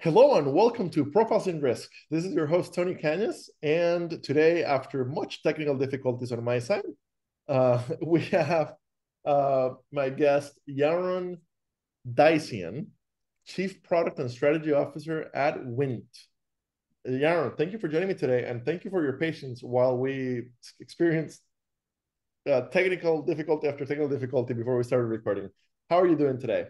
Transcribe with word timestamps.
Hello 0.00 0.36
and 0.36 0.52
welcome 0.52 0.88
to 0.90 1.04
Profiles 1.04 1.48
in 1.48 1.60
Risk. 1.60 1.90
This 2.08 2.24
is 2.24 2.32
your 2.32 2.46
host, 2.46 2.72
Tony 2.72 2.94
Cañas. 2.94 3.48
And 3.64 4.22
today, 4.22 4.62
after 4.62 5.04
much 5.04 5.42
technical 5.42 5.76
difficulties 5.76 6.30
on 6.30 6.44
my 6.44 6.60
side, 6.60 6.84
uh, 7.48 7.82
we 8.06 8.20
have 8.26 8.74
uh, 9.24 9.70
my 9.90 10.10
guest, 10.10 10.56
Yaron 10.70 11.38
Dycian, 12.08 12.86
Chief 13.44 13.82
Product 13.82 14.20
and 14.20 14.30
Strategy 14.30 14.72
Officer 14.72 15.32
at 15.34 15.66
Wint. 15.66 16.06
Yaron, 17.04 17.56
thank 17.58 17.72
you 17.72 17.78
for 17.80 17.88
joining 17.88 18.06
me 18.06 18.14
today 18.14 18.44
and 18.48 18.64
thank 18.64 18.84
you 18.84 18.92
for 18.92 19.02
your 19.02 19.18
patience 19.18 19.64
while 19.64 19.98
we 19.98 20.44
experienced 20.78 21.42
uh, 22.48 22.60
technical 22.68 23.22
difficulty 23.22 23.66
after 23.66 23.84
technical 23.84 24.08
difficulty 24.08 24.54
before 24.54 24.76
we 24.76 24.84
started 24.84 25.06
recording. 25.06 25.48
How 25.90 25.98
are 25.98 26.06
you 26.06 26.16
doing 26.16 26.38
today? 26.38 26.66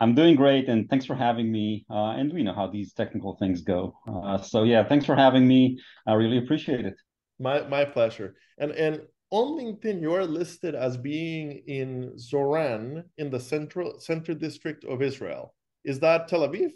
I'm 0.00 0.14
doing 0.14 0.34
great, 0.34 0.68
and 0.68 0.88
thanks 0.90 1.06
for 1.06 1.14
having 1.14 1.50
me. 1.50 1.86
Uh, 1.88 2.10
and 2.18 2.32
we 2.32 2.42
know 2.42 2.54
how 2.54 2.66
these 2.66 2.92
technical 2.92 3.36
things 3.36 3.62
go. 3.62 3.94
Uh, 4.08 4.38
so 4.38 4.64
yeah, 4.64 4.82
thanks 4.86 5.06
for 5.06 5.14
having 5.14 5.46
me. 5.46 5.78
I 6.06 6.14
really 6.14 6.38
appreciate 6.38 6.84
it. 6.84 6.94
My 7.38 7.62
my 7.68 7.84
pleasure. 7.84 8.34
And 8.58 8.72
and 8.72 9.02
on 9.30 9.58
LinkedIn, 9.58 10.00
you 10.00 10.14
are 10.14 10.24
listed 10.24 10.74
as 10.74 10.96
being 10.96 11.62
in 11.66 12.16
Zoran 12.18 13.04
in 13.18 13.30
the 13.30 13.40
central 13.40 13.98
center 13.98 14.34
district 14.34 14.84
of 14.84 15.02
Israel. 15.02 15.54
Is 15.84 15.98
that 16.00 16.28
Tel 16.28 16.46
Aviv? 16.48 16.70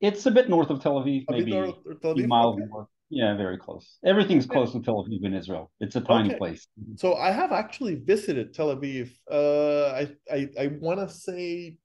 It's 0.00 0.26
a 0.26 0.30
bit 0.30 0.48
north 0.48 0.70
of 0.70 0.82
Tel 0.82 0.94
Aviv, 0.94 1.24
a 1.28 1.32
maybe 1.32 1.50
north 1.52 1.76
Tel 2.02 2.14
Aviv? 2.14 2.26
miles 2.26 2.56
okay. 2.56 2.66
north. 2.70 2.88
Yeah, 3.10 3.36
very 3.36 3.58
close. 3.58 3.98
Everything's 4.04 4.46
close 4.46 4.72
to 4.72 4.80
Tel 4.80 5.04
Aviv 5.04 5.24
in 5.24 5.34
Israel. 5.34 5.70
It's 5.80 5.96
a 5.96 6.00
tiny 6.00 6.30
okay. 6.30 6.38
place. 6.38 6.66
So 6.96 7.14
I 7.14 7.32
have 7.32 7.52
actually 7.52 7.96
visited 7.96 8.54
Tel 8.54 8.74
Aviv. 8.74 9.10
Uh, 9.30 9.92
I 10.00 10.08
I, 10.32 10.48
I 10.58 10.66
want 10.80 11.00
to 11.00 11.08
say 11.08 11.76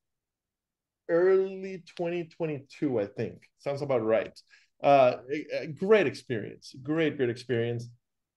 early 1.09 1.83
2022, 1.97 2.99
I 2.99 3.05
think. 3.07 3.43
Sounds 3.59 3.81
about 3.81 4.03
right. 4.03 4.37
Uh, 4.83 5.17
a, 5.31 5.63
a 5.63 5.67
great 5.67 6.07
experience. 6.07 6.75
Great, 6.83 7.17
great 7.17 7.29
experience. 7.29 7.87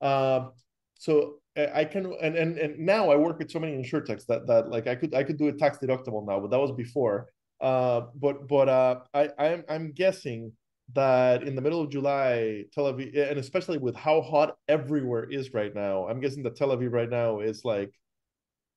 Uh, 0.00 0.48
so 0.94 1.34
I 1.56 1.84
can 1.84 2.12
and, 2.20 2.36
and 2.36 2.58
and 2.58 2.78
now 2.78 3.10
I 3.10 3.16
work 3.16 3.38
with 3.38 3.50
so 3.50 3.58
many 3.58 3.77
insurtechs 3.77 4.27
that 4.27 4.47
that 4.47 4.69
like 4.69 4.86
I 4.86 4.94
could 4.94 5.14
I 5.14 5.25
could 5.25 5.38
do 5.38 5.48
it 5.48 5.58
tax 5.58 5.78
deductible 5.78 6.27
now, 6.27 6.38
but 6.41 6.50
that 6.50 6.58
was 6.58 6.72
before. 6.72 7.28
Uh, 7.60 8.02
but 8.14 8.47
but 8.47 8.69
uh, 8.69 9.00
I 9.12 9.30
I'm 9.38 9.64
I'm 9.69 9.92
guessing 9.92 10.53
that 10.94 11.42
in 11.42 11.55
the 11.55 11.60
middle 11.60 11.80
of 11.80 11.91
July, 11.91 12.64
Tel 12.72 12.84
Aviv, 12.92 13.30
and 13.30 13.38
especially 13.38 13.78
with 13.78 13.97
how 13.97 14.22
hot 14.22 14.56
everywhere 14.69 15.25
is 15.25 15.53
right 15.53 15.75
now, 15.75 16.08
I'm 16.08 16.20
guessing 16.20 16.42
that 16.44 16.56
Tel 16.56 16.69
Aviv 16.69 16.92
right 16.92 17.10
now 17.10 17.41
is 17.41 17.64
like 17.64 17.92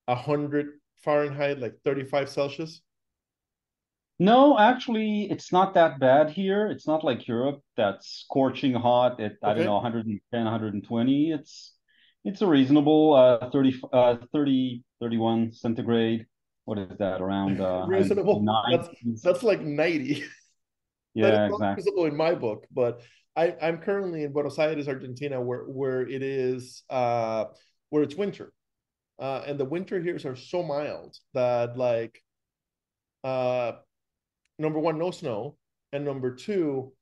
a 0.07 0.15
hundred 0.15 0.79
Fahrenheit, 1.03 1.59
like 1.59 1.75
35 1.85 2.29
Celsius. 2.29 2.81
No, 4.21 4.59
actually, 4.59 5.23
it's 5.31 5.51
not 5.51 5.73
that 5.73 5.99
bad 5.99 6.29
here. 6.29 6.67
It's 6.67 6.85
not 6.85 7.03
like 7.03 7.27
Europe 7.27 7.61
that's 7.75 8.07
scorching 8.07 8.75
hot 8.75 9.19
at. 9.19 9.37
I 9.41 9.55
don't 9.55 9.65
know, 9.65 9.73
110, 9.73 10.43
120. 10.43 11.31
It's 11.31 11.73
it's 12.23 12.43
a 12.43 12.45
reasonable 12.45 13.15
uh 13.15 13.49
30 13.49 13.81
uh 13.91 14.17
30 14.31 14.83
31 14.99 15.51
centigrade. 15.53 16.27
What 16.65 16.77
is 16.77 16.99
that 16.99 17.19
around 17.19 17.59
uh 17.59 17.85
reasonable? 17.89 18.45
That's, 18.69 18.89
that's 19.23 19.43
like 19.43 19.61
90. 19.61 20.23
Yeah, 21.13 21.47
exactly. 21.47 21.83
reasonable 21.83 22.05
in 22.05 22.15
my 22.15 22.35
book, 22.35 22.67
but 22.71 23.01
I, 23.35 23.53
I'm 23.61 23.79
currently 23.79 24.23
in 24.23 24.31
Buenos 24.31 24.57
Aires, 24.57 24.87
Argentina, 24.87 25.41
where 25.41 25.63
where 25.63 26.07
it 26.07 26.21
is 26.21 26.83
uh 26.91 27.45
where 27.89 28.03
it's 28.03 28.15
winter. 28.15 28.53
Uh, 29.19 29.43
and 29.45 29.59
the 29.59 29.65
winter 29.65 29.99
here 29.99 30.17
are 30.23 30.35
so 30.35 30.63
mild 30.63 31.17
that 31.33 31.75
like 31.75 32.21
uh 33.25 33.73
number 34.61 34.79
one 34.79 34.97
no 34.97 35.11
snow 35.11 35.55
and 35.91 36.05
number 36.05 36.33
two 36.33 36.93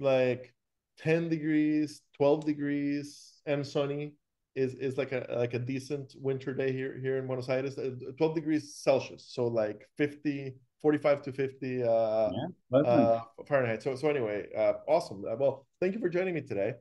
like 0.00 0.52
10 0.98 1.28
degrees 1.28 2.02
12 2.16 2.44
degrees 2.44 3.40
and 3.46 3.66
sunny 3.66 4.14
is 4.54 4.74
is 4.74 4.96
like 4.96 5.12
a 5.12 5.26
like 5.36 5.54
a 5.54 5.58
decent 5.58 6.14
winter 6.16 6.54
day 6.54 6.72
here 6.72 6.98
here 7.00 7.18
in 7.18 7.26
Buenos 7.26 7.48
Aires. 7.48 7.76
Uh, 7.78 7.90
12 8.16 8.34
degrees 8.34 8.74
Celsius, 8.76 9.26
so 9.28 9.46
like 9.46 9.88
50, 9.96 10.54
45 10.80 11.22
to 11.22 11.32
50 11.32 11.82
uh, 11.82 11.86
yeah, 11.86 12.78
uh, 12.78 13.20
Fahrenheit. 13.46 13.82
So 13.82 13.96
so 13.96 14.08
anyway, 14.08 14.46
uh, 14.56 14.74
awesome. 14.86 15.24
Uh, 15.28 15.36
well, 15.36 15.66
thank 15.80 15.94
you 15.94 16.00
for 16.00 16.08
joining 16.08 16.34
me 16.34 16.40
today. 16.40 16.74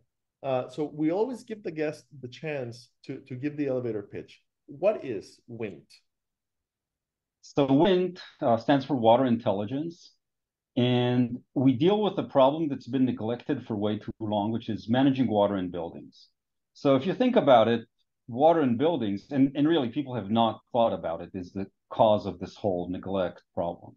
Uh, 0.43 0.69
so 0.69 0.91
we 0.93 1.11
always 1.11 1.43
give 1.43 1.63
the 1.63 1.71
guest 1.71 2.05
the 2.21 2.27
chance 2.27 2.89
to 3.05 3.19
to 3.27 3.35
give 3.35 3.57
the 3.57 3.67
elevator 3.67 4.03
pitch. 4.03 4.41
What 4.67 5.03
is 5.03 5.39
WINT? 5.47 5.85
So 7.41 7.65
WINT 7.65 8.21
stands 8.59 8.85
for 8.85 8.95
Water 8.95 9.25
Intelligence. 9.25 10.11
And 10.75 11.39
we 11.53 11.73
deal 11.73 12.01
with 12.01 12.17
a 12.17 12.23
problem 12.23 12.67
that's 12.67 12.87
been 12.87 13.05
neglected 13.05 13.65
for 13.67 13.75
way 13.75 13.99
too 13.99 14.11
long, 14.19 14.51
which 14.51 14.69
is 14.69 14.89
managing 14.89 15.27
water 15.27 15.57
in 15.57 15.69
buildings. 15.69 16.29
So 16.73 16.95
if 16.95 17.05
you 17.05 17.13
think 17.13 17.35
about 17.35 17.67
it, 17.67 17.81
water 18.27 18.61
in 18.61 18.77
buildings, 18.77 19.27
and, 19.31 19.51
and 19.55 19.67
really 19.67 19.89
people 19.89 20.15
have 20.15 20.31
not 20.31 20.61
thought 20.71 20.93
about 20.93 21.21
it, 21.21 21.29
is 21.33 21.51
the 21.51 21.67
cause 21.89 22.25
of 22.25 22.39
this 22.39 22.55
whole 22.55 22.89
neglect 22.89 23.43
problem. 23.53 23.95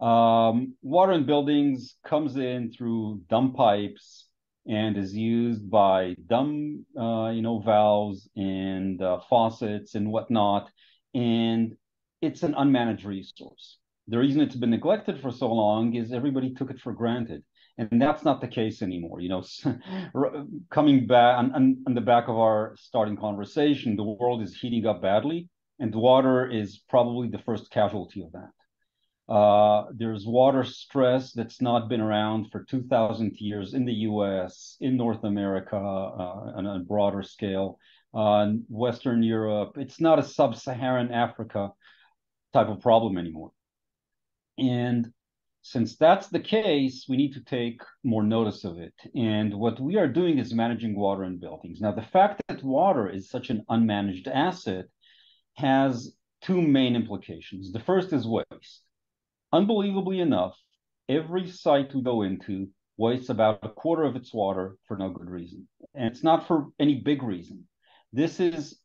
Um, 0.00 0.74
water 0.82 1.12
in 1.12 1.26
buildings 1.26 1.96
comes 2.04 2.36
in 2.36 2.72
through 2.72 3.22
dump 3.28 3.56
pipes 3.56 4.26
and 4.66 4.96
is 4.96 5.14
used 5.14 5.70
by 5.70 6.14
dumb, 6.26 6.86
uh, 6.98 7.30
you 7.30 7.42
know, 7.42 7.60
valves 7.60 8.28
and 8.34 9.00
uh, 9.02 9.20
faucets 9.28 9.94
and 9.94 10.10
whatnot. 10.10 10.70
And 11.14 11.76
it's 12.22 12.42
an 12.42 12.54
unmanaged 12.54 13.04
resource. 13.04 13.78
The 14.08 14.18
reason 14.18 14.42
it's 14.42 14.56
been 14.56 14.70
neglected 14.70 15.20
for 15.20 15.30
so 15.30 15.52
long 15.52 15.94
is 15.94 16.12
everybody 16.12 16.52
took 16.52 16.70
it 16.70 16.80
for 16.80 16.92
granted. 16.92 17.42
And 17.78 18.00
that's 18.00 18.22
not 18.22 18.40
the 18.40 18.48
case 18.48 18.82
anymore. 18.82 19.20
You 19.20 19.30
know, 19.30 19.42
coming 20.70 21.06
back 21.06 21.38
on, 21.38 21.52
on, 21.54 21.82
on 21.86 21.94
the 21.94 22.00
back 22.00 22.28
of 22.28 22.36
our 22.36 22.76
starting 22.78 23.16
conversation, 23.16 23.96
the 23.96 24.04
world 24.04 24.42
is 24.42 24.54
heating 24.54 24.86
up 24.86 25.02
badly, 25.02 25.48
and 25.80 25.92
water 25.94 26.48
is 26.48 26.80
probably 26.88 27.28
the 27.28 27.38
first 27.38 27.70
casualty 27.70 28.22
of 28.22 28.32
that. 28.32 28.50
Uh, 29.32 29.86
there's 29.94 30.26
water 30.26 30.62
stress 30.64 31.32
that's 31.32 31.60
not 31.60 31.88
been 31.88 32.00
around 32.00 32.50
for 32.52 32.64
2,000 32.64 33.32
years 33.40 33.72
in 33.72 33.86
the 33.86 33.94
US, 34.10 34.76
in 34.80 34.96
North 34.96 35.24
America, 35.24 35.76
uh, 35.76 36.52
on 36.54 36.66
a 36.66 36.78
broader 36.80 37.22
scale, 37.22 37.78
uh, 38.12 38.52
Western 38.68 39.22
Europe. 39.22 39.78
It's 39.78 39.98
not 39.98 40.18
a 40.18 40.22
sub 40.22 40.56
Saharan 40.56 41.10
Africa 41.10 41.72
type 42.52 42.68
of 42.68 42.80
problem 42.80 43.16
anymore. 43.16 43.50
And 44.58 45.12
since 45.62 45.96
that's 45.96 46.28
the 46.28 46.40
case, 46.40 47.06
we 47.08 47.16
need 47.16 47.32
to 47.32 47.44
take 47.44 47.80
more 48.02 48.22
notice 48.22 48.64
of 48.64 48.78
it. 48.78 48.92
And 49.14 49.54
what 49.54 49.80
we 49.80 49.96
are 49.96 50.06
doing 50.06 50.38
is 50.38 50.52
managing 50.52 50.94
water 50.94 51.24
in 51.24 51.38
buildings. 51.38 51.80
Now, 51.80 51.92
the 51.92 52.02
fact 52.02 52.42
that 52.48 52.62
water 52.62 53.08
is 53.08 53.30
such 53.30 53.50
an 53.50 53.64
unmanaged 53.70 54.26
asset 54.26 54.86
has 55.54 56.14
two 56.42 56.60
main 56.60 56.94
implications. 56.94 57.72
The 57.72 57.80
first 57.80 58.12
is 58.12 58.26
waste. 58.26 58.82
Unbelievably 59.52 60.20
enough, 60.20 60.54
every 61.08 61.48
site 61.48 61.94
we 61.94 62.02
go 62.02 62.22
into 62.22 62.68
wastes 62.96 63.30
about 63.30 63.60
a 63.62 63.68
quarter 63.70 64.04
of 64.04 64.16
its 64.16 64.34
water 64.34 64.76
for 64.86 64.96
no 64.96 65.08
good 65.08 65.30
reason. 65.30 65.66
And 65.94 66.06
it's 66.06 66.22
not 66.22 66.46
for 66.46 66.68
any 66.78 66.96
big 66.96 67.22
reason. 67.22 67.66
This 68.12 68.38
is 68.38 68.78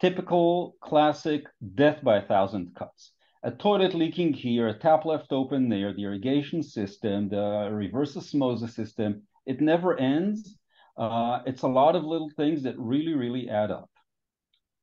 typical, 0.00 0.76
classic 0.80 1.44
death 1.74 2.02
by 2.02 2.16
a 2.16 2.26
thousand 2.26 2.74
cuts 2.74 3.12
a 3.42 3.50
toilet 3.50 3.94
leaking 3.94 4.32
here, 4.32 4.68
a 4.68 4.78
tap 4.78 5.04
left 5.04 5.32
open 5.32 5.68
there, 5.68 5.92
the 5.92 6.04
irrigation 6.04 6.62
system, 6.62 7.28
the 7.28 7.68
reverse 7.70 8.16
osmosis 8.16 8.74
system. 8.74 9.22
It 9.46 9.60
never 9.60 9.98
ends. 9.98 10.58
Uh, 10.96 11.40
it's 11.46 11.62
a 11.62 11.68
lot 11.68 11.94
of 11.94 12.04
little 12.04 12.30
things 12.36 12.62
that 12.62 12.78
really, 12.78 13.14
really 13.14 13.48
add 13.48 13.70
up. 13.70 13.90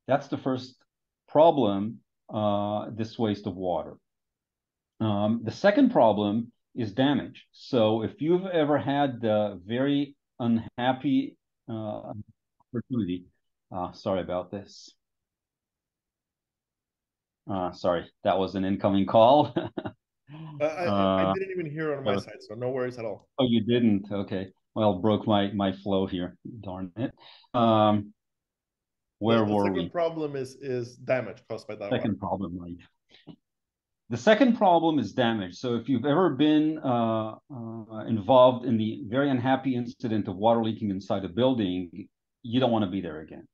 That's 0.08 0.28
the 0.28 0.38
first 0.38 0.76
problem, 1.28 2.00
uh, 2.34 2.90
this 2.92 3.18
waste 3.18 3.48
of 3.48 3.56
water. 3.56 3.98
Um, 5.00 5.42
the 5.44 5.52
second 5.52 5.92
problem 5.92 6.52
is 6.76 6.94
damage. 6.94 7.46
So 7.52 8.04
if 8.04 8.22
you've 8.22 8.46
ever 8.46 8.78
had 8.78 9.22
the 9.22 9.60
very 9.66 10.16
unhappy 10.40 11.38
uh, 11.70 12.14
opportunity, 12.74 13.26
uh, 13.76 13.92
sorry 13.94 14.22
about 14.22 14.52
this. 14.52 14.94
Uh, 17.50 17.72
sorry, 17.72 18.06
that 18.24 18.38
was 18.38 18.56
an 18.56 18.66
incoming 18.66 19.06
call. 19.06 19.54
I, 20.62 20.66
I, 20.66 20.86
I, 20.86 21.24
uh, 21.24 21.34
didn't 21.34 21.52
even 21.52 21.72
hear 21.72 21.92
it 21.94 21.98
on 21.98 22.04
my 22.04 22.18
side, 22.18 22.38
so 22.40 22.56
no 22.56 22.70
worries 22.70 22.98
at 22.98 23.06
all. 23.06 23.28
Oh, 23.40 23.46
you 23.48 23.62
didn't? 23.62 24.06
Okay. 24.12 24.48
Well, 24.76 25.00
broke 25.00 25.28
my 25.28 25.52
my 25.52 25.74
flow 25.74 26.08
here. 26.08 26.38
Darn 26.62 26.92
it. 26.96 27.12
Um, 27.54 28.14
where 29.20 29.40
the, 29.40 29.46
the 29.46 29.54
were 29.54 29.66
second 29.66 29.92
problem 29.92 30.36
is 30.36 30.56
is 30.56 30.96
damage 30.96 31.44
caused 31.50 31.68
by 31.68 31.76
that. 31.76 31.92
Second 31.92 32.18
water. 32.20 32.20
problem, 32.20 32.58
right? 32.60 33.36
The 34.10 34.18
second 34.18 34.58
problem 34.58 35.00
is 35.00 35.14
damage. 35.14 35.56
So 35.56 35.76
if 35.76 35.90
you've 35.90 36.06
ever 36.06 36.30
been 36.32 36.78
uh, 36.80 37.36
uh, 37.52 38.06
involved 38.08 38.66
in 38.66 38.78
the 38.78 39.04
very 39.08 39.30
unhappy 39.30 39.76
incident 39.76 40.28
of 40.28 40.36
water 40.36 40.64
leaking 40.64 40.90
inside 40.90 41.26
a 41.26 41.30
building, 41.30 42.08
you 42.44 42.60
don't 42.60 42.72
want 42.72 42.86
to 42.86 42.92
be 42.92 43.02
there 43.02 43.22
again. 43.22 43.48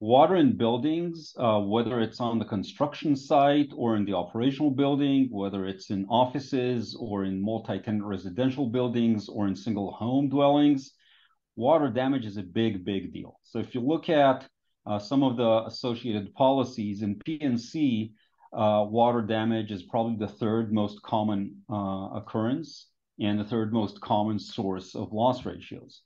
Water 0.00 0.36
in 0.36 0.56
buildings, 0.56 1.34
uh, 1.38 1.60
whether 1.60 2.00
it's 2.00 2.20
on 2.20 2.38
the 2.38 2.44
construction 2.44 3.14
site 3.16 3.70
or 3.74 3.96
in 3.96 4.04
the 4.04 4.12
operational 4.12 4.70
building, 4.70 5.28
whether 5.30 5.66
it's 5.66 5.90
in 5.90 6.04
offices 6.06 6.96
or 6.98 7.24
in 7.24 7.40
multi-tenant 7.40 8.04
residential 8.04 8.66
buildings 8.66 9.28
or 9.28 9.46
in 9.46 9.54
single 9.54 9.92
home 9.92 10.28
dwellings, 10.28 10.92
water 11.56 11.88
damage 11.88 12.26
is 12.26 12.36
a 12.36 12.42
big, 12.42 12.84
big 12.84 13.12
deal. 13.12 13.38
So 13.44 13.60
if 13.60 13.74
you 13.74 13.80
look 13.80 14.08
at 14.08 14.46
uh, 14.84 14.98
some 14.98 15.22
of 15.22 15.36
the 15.36 15.64
associated 15.66 16.34
policies 16.34 17.02
in 17.02 17.14
P&C, 17.24 18.12
uh, 18.52 18.84
water 18.88 19.22
damage 19.22 19.70
is 19.70 19.84
probably 19.84 20.16
the 20.16 20.32
third 20.32 20.72
most 20.72 21.00
common 21.02 21.62
uh, 21.70 22.10
occurrence 22.14 22.88
and 23.20 23.38
the 23.38 23.44
third 23.44 23.72
most 23.72 24.00
common 24.00 24.38
source 24.38 24.94
of 24.94 25.12
loss 25.12 25.46
ratios. 25.46 26.02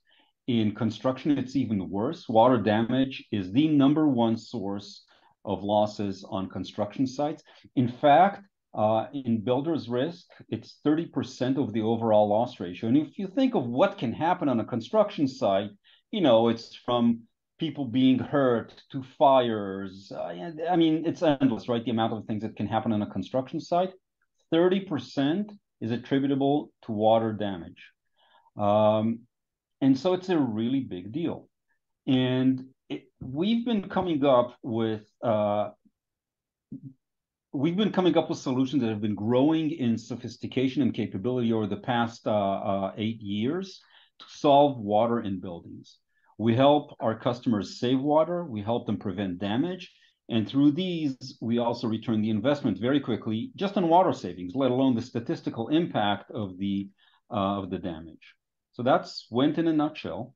In 0.49 0.73
construction, 0.73 1.37
it's 1.37 1.55
even 1.55 1.91
worse. 1.91 2.27
Water 2.27 2.57
damage 2.57 3.23
is 3.31 3.51
the 3.51 3.67
number 3.67 4.07
one 4.07 4.35
source 4.35 5.05
of 5.45 5.61
losses 5.61 6.25
on 6.27 6.49
construction 6.49 7.05
sites. 7.05 7.43
In 7.75 7.87
fact, 7.87 8.43
uh, 8.73 9.05
in 9.13 9.41
builder's 9.43 9.87
risk, 9.87 10.25
it's 10.49 10.79
30% 10.83 11.59
of 11.59 11.71
the 11.71 11.83
overall 11.83 12.27
loss 12.27 12.59
ratio. 12.59 12.89
And 12.89 12.97
if 12.97 13.19
you 13.19 13.27
think 13.27 13.53
of 13.53 13.67
what 13.67 13.99
can 13.99 14.11
happen 14.11 14.49
on 14.49 14.59
a 14.59 14.65
construction 14.65 15.27
site, 15.27 15.69
you 16.09 16.21
know, 16.21 16.49
it's 16.49 16.73
from 16.73 17.27
people 17.59 17.85
being 17.85 18.17
hurt 18.17 18.73
to 18.91 19.03
fires. 19.19 20.11
Uh, 20.11 20.49
I 20.67 20.75
mean, 20.77 21.05
it's 21.05 21.21
endless, 21.21 21.69
right? 21.69 21.85
The 21.85 21.91
amount 21.91 22.13
of 22.13 22.25
things 22.25 22.41
that 22.41 22.55
can 22.55 22.65
happen 22.65 22.91
on 22.91 23.03
a 23.03 23.11
construction 23.11 23.61
site. 23.61 23.93
30% 24.51 25.55
is 25.79 25.91
attributable 25.91 26.71
to 26.85 26.91
water 26.91 27.33
damage. 27.33 27.91
Um, 28.57 29.27
and 29.81 29.97
so 29.97 30.13
it's 30.13 30.29
a 30.29 30.37
really 30.37 30.81
big 30.81 31.11
deal. 31.11 31.47
And 32.07 32.65
it, 32.89 33.03
we've 33.21 33.65
been 33.65 33.89
coming 33.89 34.25
up 34.25 34.57
with 34.63 35.05
uh, 35.23 35.69
we've 37.53 37.77
been 37.77 37.91
coming 37.91 38.17
up 38.17 38.29
with 38.29 38.39
solutions 38.39 38.81
that 38.81 38.89
have 38.89 39.01
been 39.01 39.15
growing 39.15 39.71
in 39.71 39.97
sophistication 39.97 40.81
and 40.81 40.93
capability 40.93 41.51
over 41.51 41.67
the 41.67 41.77
past 41.77 42.27
uh, 42.27 42.31
uh, 42.31 42.93
eight 42.97 43.21
years 43.21 43.81
to 44.19 44.25
solve 44.29 44.77
water 44.79 45.21
in 45.21 45.39
buildings. 45.39 45.97
We 46.37 46.55
help 46.55 46.95
our 46.99 47.17
customers 47.19 47.79
save 47.79 47.99
water, 47.99 48.45
we 48.45 48.61
help 48.61 48.85
them 48.85 48.97
prevent 48.97 49.39
damage, 49.39 49.91
and 50.29 50.47
through 50.47 50.71
these, 50.71 51.37
we 51.41 51.57
also 51.57 51.87
return 51.87 52.21
the 52.21 52.29
investment 52.29 52.77
very 52.79 52.99
quickly, 52.99 53.51
just 53.55 53.77
on 53.77 53.89
water 53.89 54.13
savings, 54.13 54.53
let 54.55 54.71
alone 54.71 54.95
the 54.95 55.01
statistical 55.01 55.69
impact 55.69 56.31
of 56.31 56.57
the 56.57 56.89
uh, 57.31 57.59
of 57.61 57.69
the 57.69 57.77
damage. 57.77 58.35
So 58.79 58.83
that's 58.83 59.27
Wint 59.29 59.57
in 59.57 59.67
a 59.67 59.73
nutshell. 59.73 60.33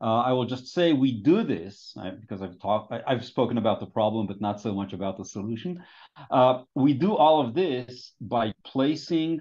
Uh, 0.00 0.20
I 0.20 0.30
will 0.30 0.44
just 0.44 0.68
say 0.68 0.92
we 0.92 1.22
do 1.22 1.42
this 1.42 1.92
I, 1.98 2.10
because 2.10 2.40
I've 2.40 2.60
talked, 2.60 2.92
I, 2.92 3.02
have 3.12 3.24
spoken 3.24 3.58
about 3.58 3.80
the 3.80 3.86
problem, 3.86 4.28
but 4.28 4.40
not 4.40 4.60
so 4.60 4.72
much 4.72 4.92
about 4.92 5.18
the 5.18 5.24
solution. 5.24 5.82
Uh, 6.30 6.62
we 6.76 6.94
do 6.94 7.16
all 7.16 7.40
of 7.40 7.52
this 7.52 8.12
by 8.20 8.52
placing 8.64 9.40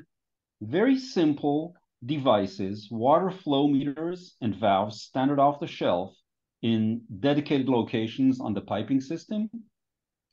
very 0.61 0.97
simple 0.97 1.75
devices, 2.03 2.87
water 2.89 3.29
flow 3.29 3.67
meters 3.67 4.35
and 4.41 4.55
valves, 4.55 5.03
standard 5.03 5.37
off 5.37 5.59
the 5.59 5.67
shelf, 5.67 6.15
in 6.63 7.01
dedicated 7.19 7.69
locations 7.69 8.41
on 8.41 8.55
the 8.55 8.61
piping 8.61 8.99
system. 8.99 9.47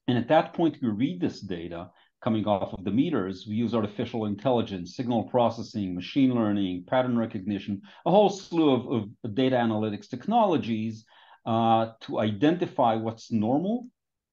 And 0.09 0.17
at 0.17 0.29
that 0.29 0.55
point, 0.55 0.79
we 0.81 0.89
read 0.89 1.21
this 1.21 1.43
data 1.43 1.91
coming 2.23 2.47
off 2.47 2.73
of 2.73 2.85
the 2.85 2.91
meters, 2.91 3.47
we 3.49 3.55
use 3.55 3.75
artificial 3.75 4.27
intelligence, 4.27 4.97
signal 4.97 5.25
processing, 5.25 5.95
machine 5.95 6.35
learning, 6.35 6.85
pattern 6.87 7.17
recognition, 7.17 7.83
a 8.05 8.11
whole 8.11 8.31
slew 8.31 8.71
of, 8.71 9.05
of 9.25 9.35
data 9.35 9.57
analytics 9.57 10.09
technologies 10.09 11.05
uh, 11.45 11.93
to 12.01 12.19
identify 12.19 12.95
what's 12.95 13.31
normal 13.31 13.87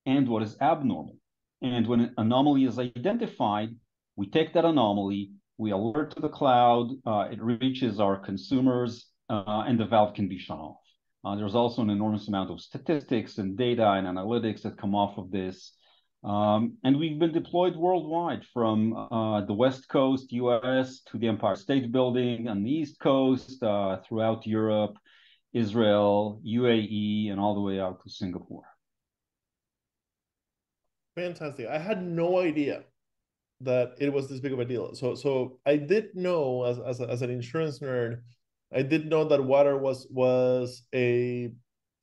and 0.06 0.28
what 0.28 0.44
is 0.44 0.58
abnormal. 0.62 1.16
And 1.62 1.88
when 1.88 2.02
an 2.02 2.14
anomaly 2.18 2.66
is 2.66 2.80
identified, 2.80 3.70
we 4.16 4.30
take 4.30 4.54
that 4.54 4.66
anomaly, 4.66 5.32
we 5.58 5.72
alert 5.72 6.14
to 6.16 6.22
the 6.22 6.30
cloud, 6.30 6.90
uh, 7.06 7.28
it 7.32 7.42
reaches 7.42 8.00
our 8.00 8.18
consumers, 8.18 9.06
uh, 9.30 9.64
and 9.68 9.80
the 9.80 9.86
valve 9.86 10.14
can 10.14 10.28
be 10.28 10.38
shut 10.38 10.58
off. 10.58 10.78
Uh, 11.24 11.36
there's 11.36 11.56
also 11.56 11.82
an 11.82 11.90
enormous 11.90 12.28
amount 12.28 12.52
of 12.52 12.60
statistics 12.60 13.38
and 13.38 13.58
data 13.58 13.92
and 13.92 14.06
analytics 14.06 14.62
that 14.64 14.78
come 14.78 14.94
off 14.94 15.18
of 15.18 15.32
this. 15.32 15.74
Um, 16.24 16.78
and 16.86 16.98
we've 16.98 17.20
been 17.20 17.34
deployed 17.34 17.76
worldwide 17.76 18.46
from 18.54 18.94
uh, 18.94 19.42
the 19.46 19.54
West 19.54 19.90
Coast, 19.90 20.32
US, 20.32 21.02
to 21.12 21.18
the 21.18 21.28
Empire 21.28 21.56
State 21.56 21.92
Building 21.92 22.48
on 22.48 22.64
the 22.64 22.72
East 22.72 23.00
Coast, 23.00 23.62
uh, 23.62 23.98
throughout 24.08 24.48
Europe, 24.48 24.98
Israel, 25.52 26.42
UAE, 26.46 27.30
and 27.30 27.42
all 27.42 27.56
the 27.56 27.62
way 27.62 27.80
out 27.80 28.02
to 28.04 28.10
Singapore. 28.10 28.64
Fantastic. 31.16 31.68
I 31.68 31.78
had 31.78 32.02
no 32.02 32.40
idea 32.40 32.84
that 33.62 33.96
it 34.00 34.12
was 34.12 34.30
this 34.30 34.40
big 34.40 34.54
of 34.54 34.60
a 34.60 34.66
deal. 34.66 34.96
So, 34.96 35.16
so 35.16 35.60
I 35.66 35.76
did 35.76 36.16
know 36.16 36.64
as, 36.64 36.80
as, 36.80 37.02
as 37.02 37.22
an 37.22 37.30
insurance 37.30 37.80
nerd, 37.80 38.22
I 38.74 38.82
did 38.82 39.08
know 39.08 39.26
that 39.26 39.44
water 39.44 39.78
was 39.78 40.08
was 40.10 40.84
a 40.96 41.52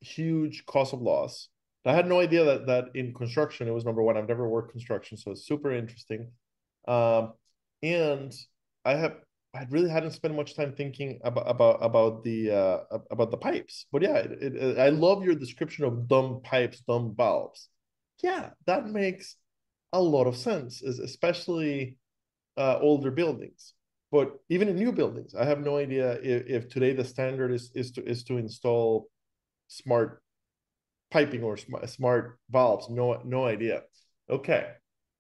huge 0.00 0.64
cause 0.66 0.92
of 0.92 1.02
loss 1.02 1.48
I 1.84 1.94
had 1.94 2.06
no 2.06 2.20
idea 2.20 2.44
that 2.44 2.66
that 2.66 2.84
in 2.94 3.14
construction 3.14 3.66
it 3.66 3.72
was 3.72 3.84
number 3.84 4.02
one. 4.02 4.16
I've 4.16 4.28
never 4.28 4.48
worked 4.48 4.72
construction, 4.72 5.16
so 5.16 5.30
it's 5.30 5.46
super 5.46 5.72
interesting. 5.72 6.30
Um, 6.86 7.32
and 7.82 8.34
I 8.84 8.94
have 8.94 9.16
I 9.54 9.66
really 9.70 9.90
hadn't 9.90 10.12
spent 10.12 10.36
much 10.36 10.54
time 10.54 10.74
thinking 10.76 11.20
about 11.24 11.50
about 11.50 11.78
about 11.82 12.24
the 12.24 12.50
uh, 12.50 12.98
about 13.10 13.30
the 13.30 13.36
pipes. 13.36 13.86
But 13.90 14.02
yeah, 14.02 14.16
it, 14.16 14.54
it, 14.54 14.78
I 14.78 14.90
love 14.90 15.24
your 15.24 15.34
description 15.34 15.84
of 15.84 16.06
dumb 16.06 16.40
pipes, 16.44 16.82
dumb 16.86 17.14
valves. 17.16 17.68
Yeah, 18.22 18.50
that 18.66 18.86
makes 18.86 19.36
a 19.92 20.00
lot 20.00 20.26
of 20.26 20.36
sense, 20.36 20.82
especially 20.82 21.96
uh, 22.56 22.78
older 22.80 23.10
buildings. 23.10 23.74
But 24.12 24.34
even 24.48 24.68
in 24.68 24.76
new 24.76 24.92
buildings, 24.92 25.34
I 25.34 25.44
have 25.44 25.60
no 25.60 25.76
idea 25.78 26.12
if, 26.22 26.46
if 26.46 26.68
today 26.68 26.92
the 26.92 27.04
standard 27.04 27.52
is 27.52 27.72
is 27.74 27.90
to 27.92 28.04
is 28.04 28.22
to 28.24 28.36
install 28.36 29.08
smart 29.68 30.19
piping 31.10 31.42
or 31.42 31.56
sm- 31.56 31.84
smart 31.86 32.38
valves. 32.50 32.88
No, 32.88 33.20
no 33.24 33.44
idea. 33.46 33.82
Okay. 34.28 34.68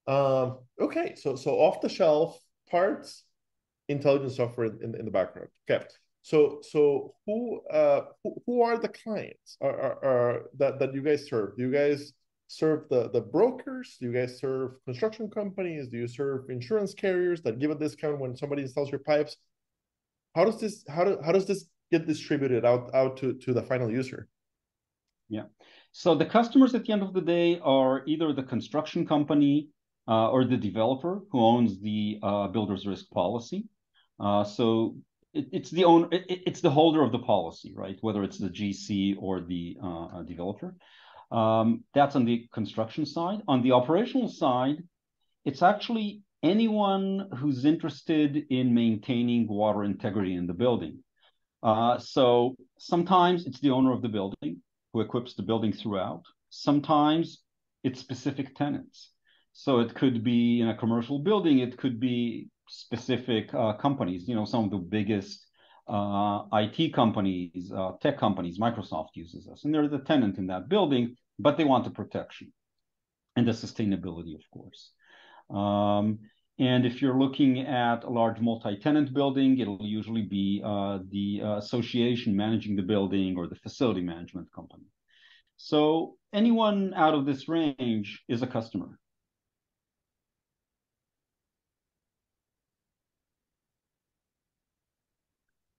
Um, 0.06 0.58
okay. 0.80 1.14
So, 1.16 1.36
so 1.36 1.52
off 1.52 1.80
the 1.80 1.88
shelf 1.88 2.38
parts, 2.70 3.24
intelligent 3.88 4.32
software 4.32 4.66
in, 4.66 4.94
in 4.94 5.04
the 5.04 5.10
background. 5.10 5.48
Okay. 5.68 5.84
So, 6.22 6.60
so 6.62 7.14
who, 7.26 7.60
uh, 7.68 8.02
who, 8.22 8.34
who 8.46 8.62
are 8.62 8.78
the 8.78 8.88
clients 8.88 9.56
are, 9.60 9.80
are, 9.80 10.04
are 10.04 10.42
that, 10.58 10.78
that 10.78 10.94
you 10.94 11.02
guys 11.02 11.28
serve? 11.28 11.56
Do 11.56 11.62
you 11.62 11.72
guys 11.72 12.12
serve 12.46 12.88
the, 12.90 13.10
the 13.10 13.20
brokers? 13.20 13.96
Do 14.00 14.06
you 14.06 14.12
guys 14.12 14.38
serve 14.38 14.72
construction 14.84 15.30
companies? 15.30 15.88
Do 15.88 15.96
you 15.96 16.08
serve 16.08 16.50
insurance 16.50 16.94
carriers 16.94 17.42
that 17.42 17.58
give 17.58 17.70
a 17.70 17.74
discount 17.74 18.20
when 18.20 18.36
somebody 18.36 18.62
installs 18.62 18.90
your 18.90 19.00
pipes? 19.00 19.36
How 20.34 20.44
does 20.44 20.60
this, 20.60 20.84
how, 20.88 21.04
do, 21.04 21.18
how 21.24 21.32
does 21.32 21.46
this 21.46 21.64
get 21.90 22.06
distributed 22.06 22.64
out, 22.64 22.94
out 22.94 23.16
to, 23.18 23.34
to 23.34 23.52
the 23.52 23.62
final 23.62 23.90
user? 23.90 24.28
Yeah. 25.28 25.44
So 25.92 26.14
the 26.14 26.26
customers 26.26 26.74
at 26.74 26.84
the 26.84 26.92
end 26.92 27.02
of 27.02 27.12
the 27.12 27.20
day 27.20 27.58
are 27.60 28.04
either 28.06 28.32
the 28.32 28.42
construction 28.42 29.06
company 29.06 29.68
uh, 30.08 30.30
or 30.30 30.44
the 30.44 30.56
developer 30.56 31.22
who 31.30 31.40
owns 31.40 31.80
the 31.80 32.18
uh, 32.22 32.48
builder's 32.48 32.86
risk 32.86 33.10
policy. 33.10 33.66
Uh, 34.18 34.44
so 34.44 34.96
it, 35.34 35.48
it's 35.52 35.70
the 35.70 35.84
owner, 35.84 36.08
it, 36.12 36.42
it's 36.46 36.60
the 36.60 36.70
holder 36.70 37.02
of 37.02 37.12
the 37.12 37.18
policy, 37.18 37.72
right? 37.76 37.96
Whether 38.00 38.22
it's 38.22 38.38
the 38.38 38.48
GC 38.48 39.16
or 39.18 39.40
the 39.40 39.76
uh, 39.82 40.22
developer. 40.22 40.76
Um, 41.30 41.84
that's 41.94 42.16
on 42.16 42.24
the 42.24 42.48
construction 42.52 43.06
side. 43.06 43.40
On 43.46 43.62
the 43.62 43.72
operational 43.72 44.28
side, 44.28 44.82
it's 45.44 45.62
actually 45.62 46.22
anyone 46.42 47.28
who's 47.36 47.64
interested 47.64 48.46
in 48.50 48.74
maintaining 48.74 49.46
water 49.46 49.84
integrity 49.84 50.34
in 50.34 50.46
the 50.46 50.54
building. 50.54 51.02
Uh, 51.62 51.98
so 51.98 52.56
sometimes 52.78 53.46
it's 53.46 53.60
the 53.60 53.70
owner 53.70 53.92
of 53.92 54.02
the 54.02 54.08
building 54.08 54.62
who 54.92 55.00
equips 55.00 55.34
the 55.34 55.42
building 55.42 55.72
throughout. 55.72 56.22
Sometimes 56.50 57.42
it's 57.84 58.00
specific 58.00 58.54
tenants. 58.56 59.10
So 59.52 59.80
it 59.80 59.94
could 59.94 60.22
be 60.22 60.60
in 60.60 60.68
a 60.68 60.76
commercial 60.76 61.18
building, 61.18 61.58
it 61.58 61.76
could 61.76 61.98
be 61.98 62.48
specific 62.68 63.52
uh, 63.52 63.72
companies, 63.74 64.28
you 64.28 64.34
know, 64.34 64.44
some 64.44 64.64
of 64.64 64.70
the 64.70 64.78
biggest 64.78 65.44
uh, 65.88 66.44
IT 66.52 66.94
companies, 66.94 67.72
uh, 67.74 67.92
tech 68.00 68.16
companies, 68.16 68.58
Microsoft 68.58 69.08
uses 69.14 69.48
us, 69.48 69.64
and 69.64 69.74
they're 69.74 69.88
the 69.88 69.98
tenant 69.98 70.38
in 70.38 70.46
that 70.46 70.68
building, 70.68 71.16
but 71.38 71.56
they 71.56 71.64
want 71.64 71.84
the 71.84 71.90
protection 71.90 72.52
and 73.36 73.46
the 73.46 73.52
sustainability, 73.52 74.34
of 74.34 74.42
course. 74.52 74.92
Um, 75.50 76.20
and 76.60 76.84
if 76.84 77.00
you're 77.00 77.18
looking 77.18 77.60
at 77.60 78.04
a 78.04 78.10
large 78.10 78.38
multi-tenant 78.38 79.14
building, 79.14 79.58
it'll 79.58 79.78
usually 79.80 80.20
be 80.20 80.60
uh, 80.62 80.98
the 81.10 81.40
uh, 81.42 81.56
association 81.56 82.36
managing 82.36 82.76
the 82.76 82.82
building 82.82 83.34
or 83.38 83.46
the 83.48 83.54
facility 83.56 84.02
management 84.02 84.52
company. 84.52 84.84
So 85.56 86.16
anyone 86.34 86.92
out 86.94 87.14
of 87.14 87.24
this 87.24 87.48
range 87.48 88.22
is 88.28 88.42
a 88.42 88.46
customer. 88.46 88.98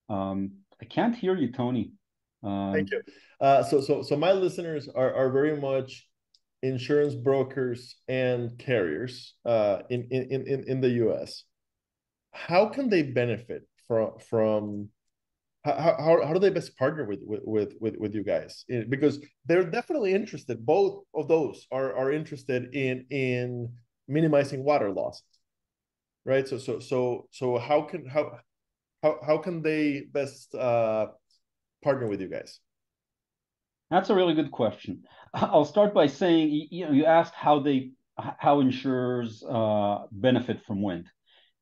Um, 0.10 0.54
I 0.82 0.86
can't 0.86 1.16
hear 1.16 1.38
you, 1.38 1.52
Tony. 1.52 1.94
Um, 2.44 2.74
Thank 2.74 2.90
you. 2.90 3.04
Uh, 3.40 3.62
so, 3.62 3.82
so, 3.82 4.02
so 4.02 4.18
my 4.18 4.32
listeners 4.32 4.90
are 4.90 5.14
are 5.14 5.30
very 5.30 5.62
much 5.62 6.08
insurance 6.63 7.15
brokers 7.15 7.96
and 8.08 8.58
carriers 8.58 9.36
uh, 9.46 9.80
in, 9.89 10.08
in 10.12 10.46
in 10.46 10.63
in 10.68 10.82
the 10.82 10.89
U.S. 11.06 11.44
How 12.32 12.68
can 12.68 12.89
they 12.89 13.03
benefit 13.03 13.68
from 13.88 14.12
from 14.30 14.89
how, 15.63 15.74
how, 15.74 16.25
how 16.25 16.34
do 16.34 16.39
they 16.39 16.50
best 16.50 16.77
partner 16.77 17.06
with 17.06 17.20
with 17.24 17.74
with 17.80 17.96
with 17.98 18.15
you 18.15 18.24
guys? 18.24 18.65
Because 18.89 19.20
they're 19.46 19.70
definitely 19.70 20.13
interested. 20.13 20.65
Both 20.65 21.03
of 21.13 21.27
those 21.27 21.68
are 21.72 21.96
are 21.96 22.12
interested 22.12 22.74
in 22.74 23.06
in 23.10 23.70
minimizing 24.08 24.63
water 24.63 24.91
loss 24.91 25.22
right? 26.25 26.48
So 26.48 26.58
so 26.58 26.80
so 26.80 27.27
so 27.32 27.58
how 27.58 27.82
can 27.82 28.06
how 28.06 28.39
how, 29.03 29.18
how 29.25 29.38
can 29.38 29.62
they 29.62 30.03
best 30.12 30.53
uh 30.56 31.08
partner 31.84 32.08
with 32.08 32.22
you 32.22 32.27
guys 32.27 32.60
that's 33.91 34.10
a 34.10 34.15
really 34.15 34.33
good 34.33 34.51
question 34.51 35.03
i'll 35.33 35.65
start 35.65 35.93
by 35.93 36.07
saying 36.07 36.67
you 36.71 36.86
know 36.86 36.91
you 36.91 37.05
asked 37.05 37.36
how 37.36 37.60
they 37.60 37.91
how 38.38 38.60
insurers 38.60 39.43
uh, 39.43 40.00
benefit 40.12 40.63
from 40.65 40.81
Wint 40.81 41.07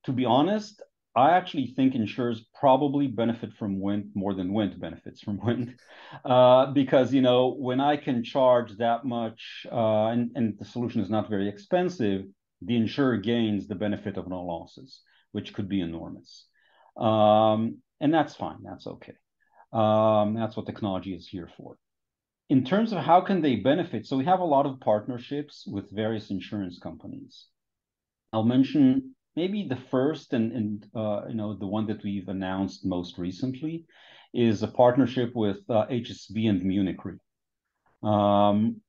to 0.03 0.11
be 0.11 0.25
honest 0.25 0.81
I 1.15 1.31
actually 1.31 1.73
think 1.75 1.95
insurers 1.95 2.45
probably 2.59 3.07
benefit 3.07 3.53
from 3.53 3.79
Wint 3.79 4.07
more 4.13 4.33
than 4.33 4.53
Wint 4.53 4.79
benefits 4.79 5.21
from 5.21 5.39
Wint, 5.43 5.71
uh, 6.23 6.67
because 6.67 7.13
you 7.13 7.21
know 7.21 7.55
when 7.57 7.81
I 7.81 7.97
can 7.97 8.23
charge 8.23 8.77
that 8.77 9.05
much 9.05 9.65
uh, 9.71 10.07
and, 10.07 10.31
and 10.35 10.57
the 10.57 10.65
solution 10.65 11.01
is 11.01 11.09
not 11.09 11.29
very 11.29 11.49
expensive, 11.49 12.25
the 12.61 12.75
insurer 12.75 13.17
gains 13.17 13.67
the 13.67 13.75
benefit 13.75 14.17
of 14.17 14.27
no 14.27 14.43
losses, 14.43 15.01
which 15.31 15.53
could 15.53 15.67
be 15.67 15.81
enormous, 15.81 16.45
um, 16.95 17.79
and 17.99 18.13
that's 18.13 18.35
fine. 18.35 18.59
That's 18.63 18.87
okay. 18.87 19.15
Um, 19.73 20.35
that's 20.35 20.55
what 20.55 20.67
technology 20.67 21.13
is 21.13 21.27
here 21.27 21.49
for. 21.57 21.77
In 22.49 22.63
terms 22.63 22.91
of 22.91 22.99
how 22.99 23.21
can 23.21 23.41
they 23.41 23.57
benefit, 23.57 24.07
so 24.07 24.17
we 24.17 24.25
have 24.25 24.39
a 24.39 24.45
lot 24.55 24.65
of 24.65 24.79
partnerships 24.79 25.65
with 25.67 25.91
various 25.91 26.31
insurance 26.31 26.79
companies. 26.79 27.45
I'll 28.33 28.43
mention 28.43 29.15
maybe 29.35 29.67
the 29.67 29.79
first 29.91 30.33
and, 30.33 30.51
and 30.51 30.87
uh, 30.95 31.27
you 31.27 31.35
know 31.35 31.55
the 31.55 31.67
one 31.67 31.85
that 31.87 32.03
we've 32.03 32.27
announced 32.27 32.85
most 32.85 33.17
recently 33.17 33.85
is 34.33 34.63
a 34.63 34.67
partnership 34.67 35.31
with 35.35 35.57
uh, 35.69 35.85
HSB 35.87 36.49
and 36.49 36.63
Munich 36.63 37.03
Re. 37.05 37.17
Um, 38.03 38.81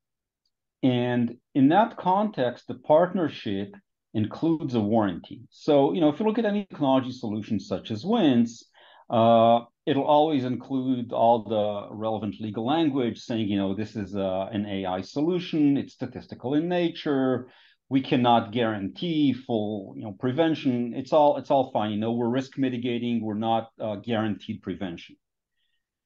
and 0.83 1.37
in 1.55 1.69
that 1.69 1.97
context, 1.97 2.67
the 2.67 2.75
partnership 2.75 3.75
includes 4.15 4.75
a 4.75 4.81
warranty. 4.81 5.43
So, 5.51 5.93
you 5.93 6.01
know, 6.01 6.09
if 6.09 6.19
you 6.19 6.27
look 6.27 6.39
at 6.39 6.45
any 6.45 6.65
technology 6.65 7.13
solutions 7.13 7.69
such 7.69 7.91
as 7.91 8.05
WINT's, 8.05 8.67
uh, 9.09 9.61
it'll 9.91 10.05
always 10.05 10.45
include 10.45 11.13
all 11.13 11.43
the 11.43 11.95
relevant 11.95 12.41
legal 12.41 12.65
language 12.67 13.19
saying, 13.19 13.49
you 13.49 13.59
know, 13.59 13.75
this 13.75 13.97
is 13.97 14.15
uh, 14.15 14.49
an 14.53 14.65
AI 14.67 15.01
solution, 15.01 15.77
it's 15.77 15.95
statistical 15.95 16.55
in 16.55 16.69
nature, 16.69 17.49
we 17.91 18.01
cannot 18.01 18.53
guarantee 18.53 19.33
full 19.35 19.95
you 19.97 20.05
know 20.05 20.13
prevention. 20.13 20.95
It's 20.95 21.13
all 21.13 21.37
it's 21.37 21.51
all 21.51 21.73
fine. 21.73 21.91
You 21.91 21.99
know 21.99 22.13
we're 22.13 22.29
risk 22.29 22.57
mitigating. 22.57 23.21
We're 23.21 23.35
not 23.35 23.71
uh, 23.79 23.97
guaranteed 23.97 24.63
prevention. 24.63 25.17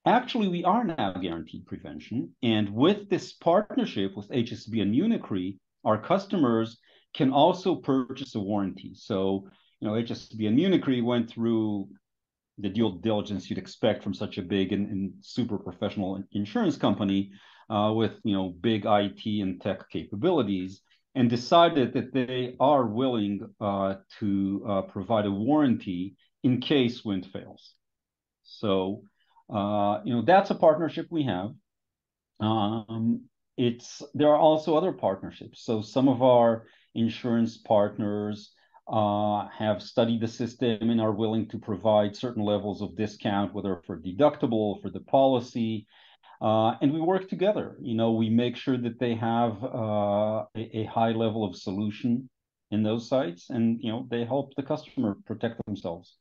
Actually 0.06 0.48
we 0.48 0.64
are 0.64 0.82
now 0.82 1.12
guaranteed 1.12 1.66
prevention. 1.66 2.34
And 2.42 2.70
with 2.70 3.10
this 3.10 3.34
partnership 3.34 4.16
with 4.16 4.28
hsb 4.30 4.82
and 4.82 4.90
munich 4.90 5.30
re 5.30 5.58
our 5.84 5.98
customers 5.98 6.78
can 7.14 7.30
also 7.30 7.76
purchase 7.76 8.34
a 8.34 8.40
warranty. 8.40 8.92
So 8.94 9.48
you 9.80 9.86
know 9.86 9.94
hsb 9.94 10.46
and 10.46 10.56
munich 10.56 10.86
re 10.86 11.02
went 11.02 11.30
through 11.30 11.88
the 12.58 12.68
due 12.68 12.99
diligence 13.02 13.49
you'd 13.49 13.58
expect 13.58 14.02
from 14.02 14.14
such 14.14 14.38
a 14.38 14.42
big 14.42 14.73
and, 14.73 14.88
and 14.90 15.12
super 15.20 15.58
professional 15.58 16.23
insurance 16.32 16.76
company 16.76 17.32
uh, 17.70 17.92
with 17.94 18.12
you 18.25 18.34
know 18.34 18.50
big 18.61 18.84
it 18.84 19.40
and 19.42 19.61
tech 19.61 19.88
capabilities 19.90 20.82
and 21.14 21.30
decided 21.30 21.92
that 21.94 22.12
they 22.12 22.56
are 22.58 22.87
willing 22.87 23.40
uh, 23.61 23.94
to 24.18 24.64
uh, 24.68 24.82
provide 24.82 25.26
a 25.26 25.30
warranty 25.30 26.16
in 26.42 26.61
case 26.61 27.04
Wint 27.04 27.26
fails. 27.32 27.75
So, 28.42 29.02
uh, 29.52 30.00
you 30.04 30.14
know, 30.14 30.23
that's 30.23 30.50
a 30.50 30.54
partnership 30.54 31.06
we 31.11 31.25
have. 31.25 31.50
Um, 32.40 33.23
it's 33.56 34.02
there 34.14 34.28
are 34.28 34.38
also 34.38 34.76
other 34.76 34.92
partnerships. 34.92 35.64
So 35.64 35.82
some 35.82 36.08
of 36.08 36.23
our 36.23 36.66
insurance 36.94 37.56
partners 37.56 38.50
have 38.88 39.82
studied 39.82 40.20
the 40.20 40.28
system 40.28 40.90
and 40.90 41.00
are 41.00 41.12
willing 41.12 41.48
to 41.48 41.58
provide 41.58 42.16
certain 42.16 42.42
levels 42.42 42.82
of 42.82 42.96
discount, 42.96 43.54
whether 43.54 43.80
for 43.86 43.98
deductible, 43.98 44.80
for 44.82 44.90
the 44.90 45.00
policy, 45.00 45.86
uh, 46.40 46.76
and 46.82 46.92
we 46.92 47.00
work 47.00 47.28
together. 47.28 47.76
You 47.80 47.94
know, 47.94 48.12
we 48.12 48.28
make 48.28 48.56
sure 48.56 48.76
that 48.76 48.98
they 48.98 49.14
have 49.14 49.62
uh, 49.62 50.44
a, 50.54 50.78
a, 50.80 50.84
high 50.84 51.12
level 51.12 51.44
of 51.44 51.56
solution 51.56 52.28
in 52.70 52.82
those 52.82 53.08
sites, 53.08 53.50
and 53.50 53.78
you 53.80 53.90
know, 53.90 54.06
they 54.10 54.24
help 54.24 54.54
the 54.54 54.62
customer 54.62 55.16
protect 55.26 55.64
themselves. 55.66 56.16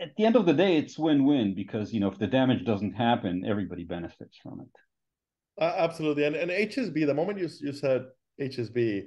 At 0.00 0.16
the 0.16 0.24
end 0.24 0.34
of 0.34 0.46
the 0.46 0.54
day, 0.54 0.76
it's 0.76 0.98
win-win 0.98 1.54
because 1.54 1.92
you 1.92 2.00
know, 2.00 2.08
if 2.08 2.18
the 2.18 2.26
damage 2.26 2.64
doesn't 2.64 2.94
happen, 2.94 3.44
everybody 3.46 3.84
benefits 3.84 4.36
from 4.42 4.60
it. 4.60 5.62
Uh, 5.62 5.72
absolutely, 5.76 6.24
and 6.24 6.34
and 6.34 6.50
HSB. 6.50 7.06
The 7.06 7.14
moment 7.14 7.38
you 7.38 7.48
you 7.60 7.72
said 7.72 8.06
HSB, 8.40 9.04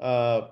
uh, 0.00 0.42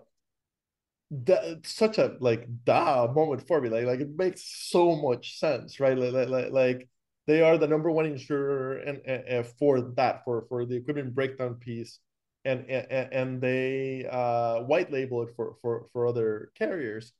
that 1.10 1.66
such 1.66 1.98
a 1.98 2.16
like 2.20 2.46
da 2.64 3.10
moment 3.12 3.46
for 3.46 3.60
me. 3.60 3.68
Like 3.68 3.86
like 3.86 4.00
it 4.00 4.16
makes 4.16 4.42
so 4.70 4.96
much 4.96 5.38
sense, 5.38 5.80
right? 5.80 5.96
Like 5.96 6.28
like 6.28 6.52
like 6.52 6.88
they 7.26 7.42
are 7.42 7.58
the 7.58 7.68
number 7.68 7.90
one 7.90 8.06
insurer 8.06 8.78
and, 8.78 9.00
and, 9.06 9.46
for 9.46 9.80
that 9.96 10.24
for 10.24 10.46
for 10.48 10.64
the 10.64 10.76
equipment 10.76 11.14
breakdown 11.14 11.54
piece 11.54 11.98
and 12.44 12.64
and, 12.68 13.12
and 13.12 13.40
they 13.40 14.06
uh, 14.10 14.60
white 14.62 14.90
label 14.92 15.22
it 15.22 15.30
for 15.36 15.56
for 15.60 15.86
for 15.92 16.06
other 16.06 16.50
carriers 16.54 17.12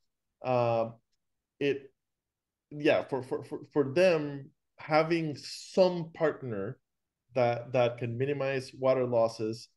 um, 0.44 0.94
it 1.58 1.92
yeah 2.70 3.02
for, 3.04 3.22
for 3.22 3.44
for 3.44 3.60
for 3.72 3.84
them 3.92 4.50
having 4.78 5.36
some 5.36 6.10
partner 6.14 6.78
that 7.34 7.72
that 7.72 7.98
can 7.98 8.16
minimize 8.16 8.72
water 8.78 9.06
losses 9.06 9.68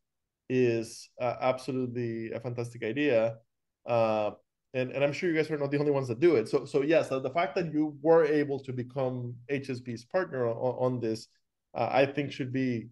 is 0.49 1.09
uh, 1.21 1.35
absolutely 1.41 2.31
a 2.31 2.39
fantastic 2.39 2.83
idea 2.83 3.37
uh, 3.85 4.31
and, 4.73 4.91
and 4.91 5.03
I'm 5.03 5.13
sure 5.13 5.29
you 5.29 5.35
guys 5.35 5.51
are 5.51 5.57
not 5.57 5.71
the 5.71 5.79
only 5.79 5.91
ones 5.91 6.07
that 6.07 6.19
do 6.19 6.35
it. 6.35 6.49
So 6.49 6.65
so 6.65 6.81
yes, 6.81 7.09
the 7.09 7.31
fact 7.33 7.55
that 7.55 7.71
you 7.73 7.97
were 8.01 8.25
able 8.25 8.59
to 8.61 8.73
become 8.73 9.35
HSB's 9.51 10.05
partner 10.05 10.47
on, 10.47 10.93
on 10.93 10.99
this, 10.99 11.27
uh, 11.75 11.89
I 11.91 12.05
think 12.05 12.31
should 12.31 12.51
be 12.51 12.89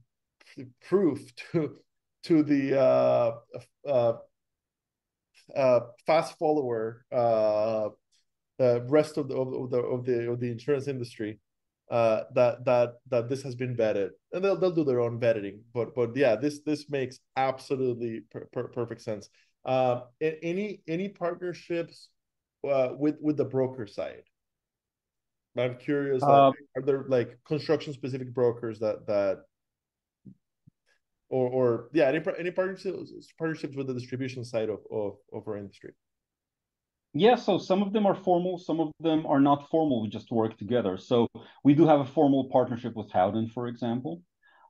proof 0.83 1.19
to 1.51 1.77
to 2.24 2.43
the 2.43 2.79
uh, 2.79 3.31
uh, 3.88 4.13
uh, 5.55 5.79
fast 6.05 6.38
follower 6.38 7.05
uh, 7.12 7.89
rest 8.60 9.17
of 9.17 9.27
the 9.27 9.36
of 9.36 9.71
the 9.71 9.79
of 9.79 10.05
the 10.05 10.31
of 10.31 10.39
the 10.39 10.51
insurance 10.51 10.88
industry 10.88 11.39
uh, 11.91 12.24
that 12.33 12.63
that 12.63 12.93
that 13.10 13.27
this 13.27 13.43
has 13.43 13.53
been 13.53 13.75
vetted, 13.75 14.12
and 14.31 14.43
they'll 14.43 14.57
they'll 14.57 14.71
do 14.71 14.86
their 14.86 15.01
own 15.01 15.19
vetting. 15.19 15.60
But 15.74 15.93
but 15.93 16.15
yeah, 16.15 16.38
this 16.38 16.62
this 16.62 16.89
makes 16.89 17.19
absolutely 17.36 18.21
per, 18.31 18.48
per, 18.53 18.67
perfect 18.69 19.01
sense. 19.01 19.29
Uh, 19.63 20.01
any 20.22 20.82
any 20.88 21.10
partnerships 21.10 22.10
uh, 22.68 22.89
with 22.98 23.15
with 23.22 23.38
the 23.38 23.46
broker 23.46 23.86
side? 23.86 24.24
I'm 25.58 25.77
curious. 25.77 26.24
Uh, 26.24 26.51
are 26.75 26.82
there 26.84 27.06
like 27.08 27.38
construction 27.46 27.94
specific 27.94 28.34
brokers 28.34 28.80
that 28.80 29.06
that 29.08 29.44
or 31.30 31.50
or 31.50 31.89
yeah 31.94 32.08
any 32.08 32.22
any 32.39 32.51
partnerships 32.51 33.12
partnerships 33.38 33.75
with 33.75 33.88
the 33.88 33.94
distribution 33.94 34.44
side 34.44 34.70
of 34.70 34.80
of, 34.91 35.18
of 35.34 35.48
our 35.48 35.58
industry? 35.58 35.94
Yeah, 37.13 37.36
so 37.36 37.58
some 37.58 37.84
of 37.84 37.91
them 37.91 38.06
are 38.06 38.15
formal, 38.15 38.58
some 38.58 38.80
of 38.80 38.91
them 39.01 39.25
are 39.25 39.41
not 39.41 39.70
formal. 39.70 40.01
We 40.01 40.08
just 40.08 40.32
work 40.32 40.58
together. 40.58 40.98
So 40.98 41.27
we 41.63 41.74
do 41.74 41.86
have 41.86 42.00
a 42.00 42.06
formal 42.06 42.50
partnership 42.50 42.96
with 42.96 43.12
Howden, 43.12 43.50
for 43.50 43.68
example. 43.68 44.22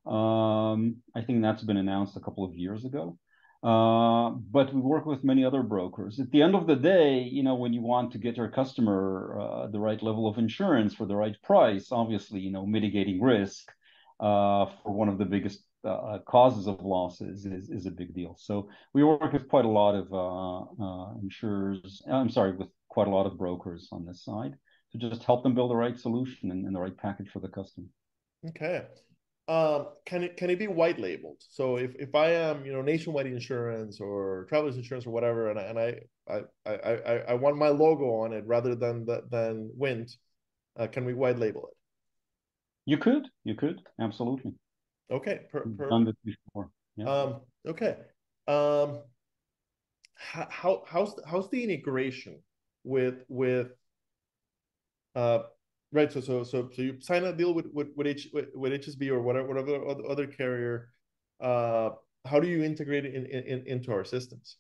Um, 0.07 0.98
I 1.15 1.21
think 1.21 1.43
that's 1.43 1.63
been 1.63 1.77
announced 1.77 2.17
a 2.17 2.19
couple 2.19 2.43
of 2.43 2.55
years 2.55 2.83
ago. 2.83 3.19
Uh, 3.63 4.31
but 4.51 4.73
we 4.73 4.81
work 4.81 5.05
with 5.05 5.23
many 5.23 5.45
other 5.45 5.61
brokers. 5.61 6.19
At 6.19 6.31
the 6.31 6.41
end 6.41 6.55
of 6.55 6.65
the 6.65 6.75
day, 6.75 7.21
you 7.21 7.43
know, 7.43 7.53
when 7.53 7.73
you 7.73 7.81
want 7.81 8.11
to 8.13 8.17
get 8.17 8.35
your 8.35 8.49
customer 8.49 9.37
uh, 9.39 9.67
the 9.67 9.79
right 9.79 10.01
level 10.01 10.27
of 10.27 10.39
insurance 10.39 10.95
for 10.95 11.05
the 11.05 11.15
right 11.15 11.35
price, 11.43 11.91
obviously, 11.91 12.39
you 12.39 12.51
know, 12.51 12.65
mitigating 12.65 13.21
risk 13.21 13.71
uh, 14.19 14.65
for 14.81 14.91
one 14.91 15.09
of 15.09 15.19
the 15.19 15.25
biggest 15.25 15.63
uh, 15.83 16.17
causes 16.27 16.67
of 16.67 16.81
losses 16.81 17.45
is, 17.45 17.69
is 17.69 17.85
a 17.85 17.91
big 17.91 18.15
deal. 18.15 18.35
So 18.39 18.67
we 18.93 19.03
work 19.03 19.31
with 19.31 19.47
quite 19.47 19.65
a 19.65 19.69
lot 19.69 19.93
of 19.93 20.11
uh, 20.11 20.83
uh, 20.83 21.13
insurers. 21.21 22.01
I'm 22.11 22.29
sorry, 22.31 22.53
with 22.53 22.69
quite 22.89 23.07
a 23.07 23.11
lot 23.11 23.27
of 23.27 23.37
brokers 23.37 23.89
on 23.91 24.05
this 24.05 24.23
side 24.23 24.55
to 24.91 24.97
just 24.97 25.23
help 25.23 25.43
them 25.43 25.53
build 25.53 25.69
the 25.69 25.75
right 25.75 25.97
solution 25.99 26.49
and, 26.49 26.65
and 26.65 26.75
the 26.75 26.79
right 26.79 26.97
package 26.97 27.29
for 27.29 27.39
the 27.39 27.47
customer. 27.47 27.87
Okay 28.47 28.85
um, 29.51 29.88
can 30.05 30.24
it 30.24 30.38
can 30.38 30.50
it 30.50 30.58
be 30.58 30.67
white 30.67 30.98
labeled? 30.98 31.41
So 31.50 31.75
if, 31.75 31.91
if 32.00 32.15
I 32.15 32.31
am 32.31 32.65
you 32.65 32.72
know 32.72 32.81
nationwide 32.81 33.25
insurance 33.25 34.00
or 34.00 34.46
travelers 34.48 34.77
insurance 34.77 35.05
or 35.05 35.12
whatever, 35.12 35.50
and 35.50 35.60
I, 35.60 35.63
and 35.63 35.77
I 35.77 36.00
I, 36.65 36.72
I, 36.72 37.15
I 37.29 37.34
want 37.34 37.58
my 37.58 37.67
logo 37.67 38.05
on 38.24 38.31
it 38.31 38.46
rather 38.48 38.75
than 38.75 39.05
the, 39.05 39.24
than 39.29 39.70
Wint, 39.75 40.15
uh, 40.79 40.88
can 40.88 41.03
we 41.03 41.13
white 41.13 41.38
label 41.38 41.67
it? 41.67 41.77
You 42.86 42.98
could, 42.98 43.27
you 43.43 43.55
could, 43.55 43.81
absolutely. 44.00 44.53
Okay, 45.12 45.41
per, 45.51 45.65
per, 45.77 45.89
done 45.89 46.05
this 46.05 46.15
before. 46.24 46.70
Yeah. 46.96 47.10
um, 47.10 47.41
okay. 47.67 47.98
Um, 48.48 49.01
how 50.15 50.84
how's 50.88 51.13
how's 51.27 51.50
the 51.50 51.62
integration 51.62 52.39
with 52.86 53.25
with 53.27 53.67
uh 55.15 55.39
right? 55.91 56.12
So 56.12 56.21
so 56.21 56.43
so 56.43 56.69
so 56.74 56.81
you 56.81 57.00
sign 57.01 57.24
a 57.25 57.33
deal 57.33 57.53
with 57.53 57.67
with 57.74 57.89
with, 57.95 58.07
H, 58.07 58.29
with, 58.33 58.48
with 58.55 58.71
HSB 58.74 59.10
or 59.10 59.21
whatever 59.21 59.48
whatever 59.48 59.88
other, 60.10 60.27
carrier. 60.27 60.89
Uh, 61.39 61.91
how 62.25 62.39
do 62.39 62.48
you 62.48 62.63
integrate 62.63 63.05
it 63.05 63.15
in, 63.15 63.25
in 63.25 63.63
into 63.67 63.91
our 63.91 64.03
systems? 64.03 64.57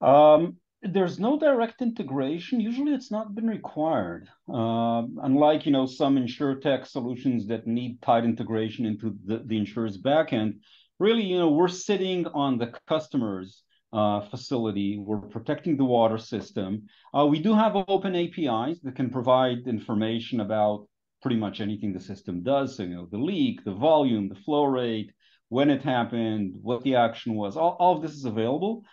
Um, 0.00 0.56
there's 0.82 1.18
no 1.18 1.38
direct 1.38 1.82
integration. 1.82 2.60
Usually, 2.60 2.92
it's 2.92 3.10
not 3.10 3.34
been 3.34 3.46
required. 3.46 4.28
Um, 4.48 5.18
unlike 5.22 5.66
you 5.66 5.72
know 5.72 5.86
some 5.86 6.16
insurtech 6.16 6.86
solutions 6.86 7.46
that 7.48 7.66
need 7.66 8.00
tight 8.02 8.24
integration 8.24 8.86
into 8.86 9.16
the, 9.24 9.42
the 9.44 9.58
insurer's 9.58 10.00
backend, 10.00 10.60
really, 10.98 11.22
you 11.22 11.38
know, 11.38 11.50
we're 11.50 11.68
sitting 11.68 12.26
on 12.28 12.58
the 12.58 12.72
customer's 12.86 13.62
uh, 13.92 14.20
facility. 14.28 14.98
We're 14.98 15.18
protecting 15.18 15.76
the 15.76 15.84
water 15.84 16.18
system. 16.18 16.86
Uh, 17.16 17.26
we 17.26 17.40
do 17.40 17.54
have 17.54 17.76
open 17.88 18.14
APIs 18.14 18.80
that 18.80 18.96
can 18.96 19.10
provide 19.10 19.66
information 19.66 20.40
about 20.40 20.86
pretty 21.22 21.36
much 21.36 21.60
anything 21.60 21.92
the 21.92 22.00
system 22.00 22.42
does. 22.42 22.76
So, 22.76 22.84
you 22.84 22.94
know, 22.94 23.08
the 23.10 23.18
leak, 23.18 23.64
the 23.64 23.74
volume, 23.74 24.28
the 24.28 24.40
flow 24.46 24.64
rate, 24.64 25.12
when 25.48 25.70
it 25.70 25.82
happened, 25.82 26.54
what 26.62 26.82
the 26.82 26.96
action 26.96 27.34
was. 27.34 27.56
All, 27.56 27.76
all 27.78 27.96
of 27.96 28.02
this 28.02 28.12
is 28.12 28.24
available 28.24 28.84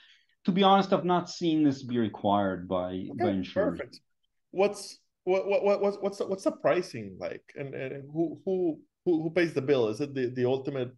to 0.47 0.53
be 0.53 0.63
honest, 0.63 0.93
I've 0.93 1.03
not 1.03 1.29
seen 1.29 1.61
this 1.61 1.83
be 1.83 1.99
required 1.99 2.69
by 2.69 3.05
okay, 3.11 3.11
by 3.19 3.29
insurers. 3.31 3.79
Perfect. 3.79 3.99
What's 4.51 4.97
what 5.25 5.45
what 5.45 5.81
what 5.81 6.01
what's 6.01 6.19
the, 6.19 6.25
what's 6.25 6.45
the 6.45 6.53
pricing 6.53 7.17
like, 7.19 7.43
and, 7.57 7.75
and 7.75 8.09
who 8.13 8.39
who 8.45 8.79
who 9.03 9.23
who 9.23 9.29
pays 9.29 9.53
the 9.53 9.61
bill? 9.61 9.89
Is 9.89 9.99
it 9.99 10.15
the 10.15 10.29
the 10.29 10.45
ultimate 10.45 10.91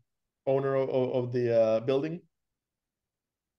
owner 0.45 0.75
of, 0.75 0.89
of 0.89 1.33
the 1.33 1.59
uh, 1.59 1.79
building? 1.79 2.21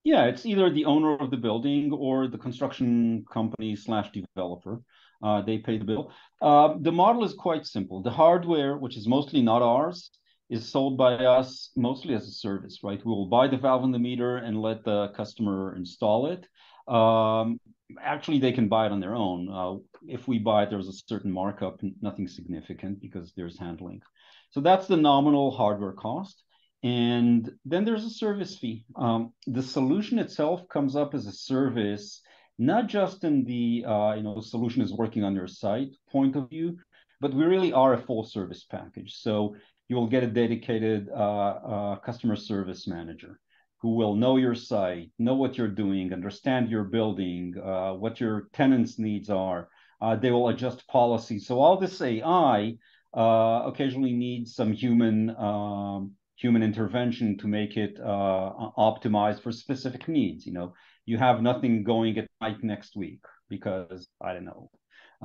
Yeah, 0.03 0.25
it's 0.25 0.45
either 0.45 0.69
the 0.69 0.85
owner 0.85 1.15
of 1.17 1.29
the 1.29 1.37
building 1.37 1.91
or 1.91 2.27
the 2.27 2.37
construction 2.37 3.23
company 3.31 3.75
slash 3.75 4.09
developer. 4.11 4.81
Uh, 5.21 5.41
they 5.43 5.59
pay 5.59 5.77
the 5.77 5.85
bill. 5.85 6.11
Uh, 6.41 6.75
the 6.79 6.91
model 6.91 7.23
is 7.23 7.33
quite 7.33 7.65
simple. 7.67 8.01
The 8.01 8.09
hardware, 8.09 8.77
which 8.77 8.97
is 8.97 9.07
mostly 9.07 9.41
not 9.43 9.61
ours, 9.61 10.09
is 10.49 10.67
sold 10.67 10.97
by 10.97 11.13
us 11.13 11.69
mostly 11.75 12.15
as 12.15 12.27
a 12.27 12.31
service, 12.31 12.79
right? 12.83 12.99
We 13.05 13.11
will 13.11 13.27
buy 13.27 13.47
the 13.47 13.57
valve 13.57 13.83
and 13.83 13.93
the 13.93 13.99
meter 13.99 14.37
and 14.37 14.59
let 14.59 14.83
the 14.83 15.09
customer 15.15 15.75
install 15.75 16.31
it. 16.31 16.47
Um, 16.91 17.59
actually, 18.01 18.39
they 18.39 18.51
can 18.51 18.67
buy 18.67 18.87
it 18.87 18.91
on 18.91 18.99
their 18.99 19.15
own. 19.15 19.49
Uh, 19.49 19.77
if 20.07 20.27
we 20.27 20.39
buy 20.39 20.63
it, 20.63 20.71
there's 20.71 20.87
a 20.87 20.99
certain 21.07 21.31
markup, 21.31 21.79
nothing 22.01 22.27
significant 22.27 22.99
because 22.99 23.31
there's 23.37 23.59
handling. 23.59 24.01
So 24.49 24.61
that's 24.61 24.87
the 24.87 24.97
nominal 24.97 25.51
hardware 25.51 25.93
cost. 25.93 26.43
And 26.83 27.51
then 27.63 27.85
there's 27.85 28.05
a 28.05 28.09
service 28.09 28.57
fee. 28.57 28.85
Um, 28.95 29.33
the 29.45 29.61
solution 29.61 30.17
itself 30.17 30.67
comes 30.67 30.95
up 30.95 31.13
as 31.13 31.27
a 31.27 31.31
service, 31.31 32.21
not 32.57 32.87
just 32.87 33.23
in 33.23 33.43
the 33.43 33.85
uh, 33.87 34.13
you 34.15 34.23
know 34.23 34.41
solution 34.41 34.81
is 34.81 34.93
working 34.93 35.23
on 35.23 35.35
your 35.35 35.47
site 35.47 35.95
point 36.11 36.35
of 36.35 36.49
view, 36.49 36.77
but 37.19 37.33
we 37.33 37.43
really 37.43 37.71
are 37.71 37.93
a 37.93 38.01
full 38.01 38.23
service 38.23 38.63
package. 38.63 39.13
So 39.15 39.55
you 39.89 39.95
will 39.95 40.07
get 40.07 40.23
a 40.23 40.27
dedicated 40.27 41.09
uh, 41.09 41.13
uh, 41.13 41.95
customer 41.97 42.35
service 42.35 42.87
manager 42.87 43.39
who 43.81 43.95
will 43.95 44.15
know 44.15 44.37
your 44.37 44.55
site, 44.55 45.11
know 45.19 45.35
what 45.35 45.57
you're 45.57 45.67
doing, 45.67 46.13
understand 46.13 46.69
your 46.69 46.83
building, 46.83 47.55
uh, 47.63 47.93
what 47.93 48.19
your 48.19 48.47
tenants' 48.53 48.99
needs 48.99 49.29
are. 49.29 49.69
Uh, 49.99 50.15
they 50.15 50.31
will 50.31 50.49
adjust 50.49 50.87
policies. 50.87 51.45
So 51.45 51.59
all 51.59 51.77
this 51.77 52.01
AI 52.01 52.75
uh, 53.15 53.63
occasionally 53.65 54.13
needs 54.13 54.55
some 54.55 54.71
human 54.71 55.35
um, 55.35 56.13
human 56.41 56.63
intervention 56.63 57.37
to 57.37 57.47
make 57.47 57.77
it 57.77 57.99
uh, 57.99 58.51
optimized 58.77 59.41
for 59.41 59.51
specific 59.51 60.07
needs. 60.07 60.45
You 60.45 60.53
know, 60.53 60.73
you 61.05 61.17
have 61.17 61.41
nothing 61.41 61.83
going 61.83 62.17
at 62.17 62.27
night 62.41 62.63
next 62.63 62.95
week 62.95 63.21
because 63.49 64.07
I 64.21 64.33
don't 64.33 64.45
know 64.45 64.69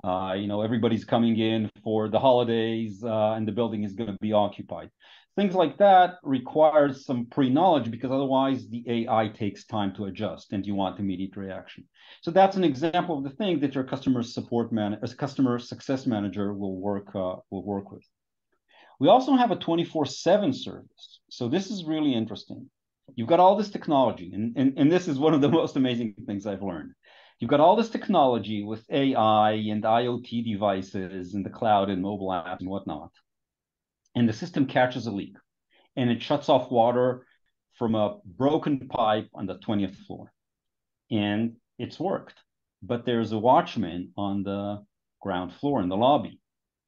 uh, 0.04 0.34
you 0.34 0.46
know, 0.46 0.62
everybody's 0.62 1.04
coming 1.04 1.38
in 1.38 1.70
for 1.82 2.08
the 2.08 2.18
holidays 2.18 3.02
uh, 3.02 3.32
and 3.32 3.46
the 3.46 3.52
building 3.52 3.84
is 3.84 3.94
going 3.94 4.12
to 4.12 4.18
be 4.20 4.32
occupied. 4.32 4.90
Things 5.36 5.54
like 5.54 5.76
that 5.78 6.14
requires 6.22 7.04
some 7.04 7.26
pre-knowledge 7.26 7.90
because 7.90 8.10
otherwise 8.10 8.68
the 8.68 8.82
AI 8.86 9.28
takes 9.28 9.66
time 9.66 9.94
to 9.94 10.06
adjust 10.06 10.52
and 10.52 10.66
you 10.66 10.74
want 10.74 10.98
immediate 10.98 11.36
reaction. 11.36 11.84
So 12.22 12.30
that's 12.30 12.56
an 12.56 12.64
example 12.64 13.18
of 13.18 13.24
the 13.24 13.36
thing 13.36 13.60
that 13.60 13.74
your 13.74 13.84
customer 13.84 14.22
support 14.22 14.72
man, 14.72 14.98
as 15.02 15.12
customer 15.12 15.58
success 15.58 16.06
manager 16.06 16.54
will 16.54 16.76
work 16.76 17.08
uh, 17.14 17.36
will 17.50 17.64
work 17.64 17.90
with. 17.92 18.04
We 18.98 19.08
also 19.08 19.34
have 19.34 19.50
a 19.50 19.56
24/7 19.56 20.54
service. 20.54 21.20
So 21.30 21.48
this 21.48 21.70
is 21.70 21.84
really 21.84 22.14
interesting. 22.14 22.70
You've 23.14 23.28
got 23.28 23.40
all 23.40 23.56
this 23.56 23.70
technology, 23.70 24.30
and, 24.32 24.56
and, 24.56 24.78
and 24.78 24.90
this 24.90 25.06
is 25.06 25.18
one 25.18 25.34
of 25.34 25.40
the 25.40 25.48
most 25.60 25.76
amazing 25.76 26.14
things 26.26 26.46
I've 26.46 26.62
learned. 26.62 26.92
You've 27.38 27.50
got 27.50 27.60
all 27.60 27.76
this 27.76 27.90
technology 27.90 28.62
with 28.62 28.84
AI 28.90 29.52
and 29.52 29.82
IoT 29.82 30.44
devices 30.44 31.34
in 31.34 31.42
the 31.42 31.50
cloud 31.50 31.90
and 31.90 32.00
mobile 32.00 32.28
apps 32.28 32.60
and 32.60 32.68
whatnot. 32.68 33.10
And 34.14 34.26
the 34.26 34.32
system 34.32 34.66
catches 34.66 35.06
a 35.06 35.10
leak 35.10 35.36
and 35.96 36.10
it 36.10 36.22
shuts 36.22 36.48
off 36.48 36.70
water 36.70 37.26
from 37.74 37.94
a 37.94 38.18
broken 38.24 38.88
pipe 38.88 39.28
on 39.34 39.44
the 39.44 39.58
20th 39.58 39.96
floor. 40.06 40.32
And 41.10 41.56
it's 41.78 42.00
worked. 42.00 42.36
But 42.82 43.04
there's 43.04 43.32
a 43.32 43.38
watchman 43.38 44.12
on 44.16 44.42
the 44.42 44.82
ground 45.20 45.52
floor 45.52 45.82
in 45.82 45.90
the 45.90 45.96
lobby 45.96 46.40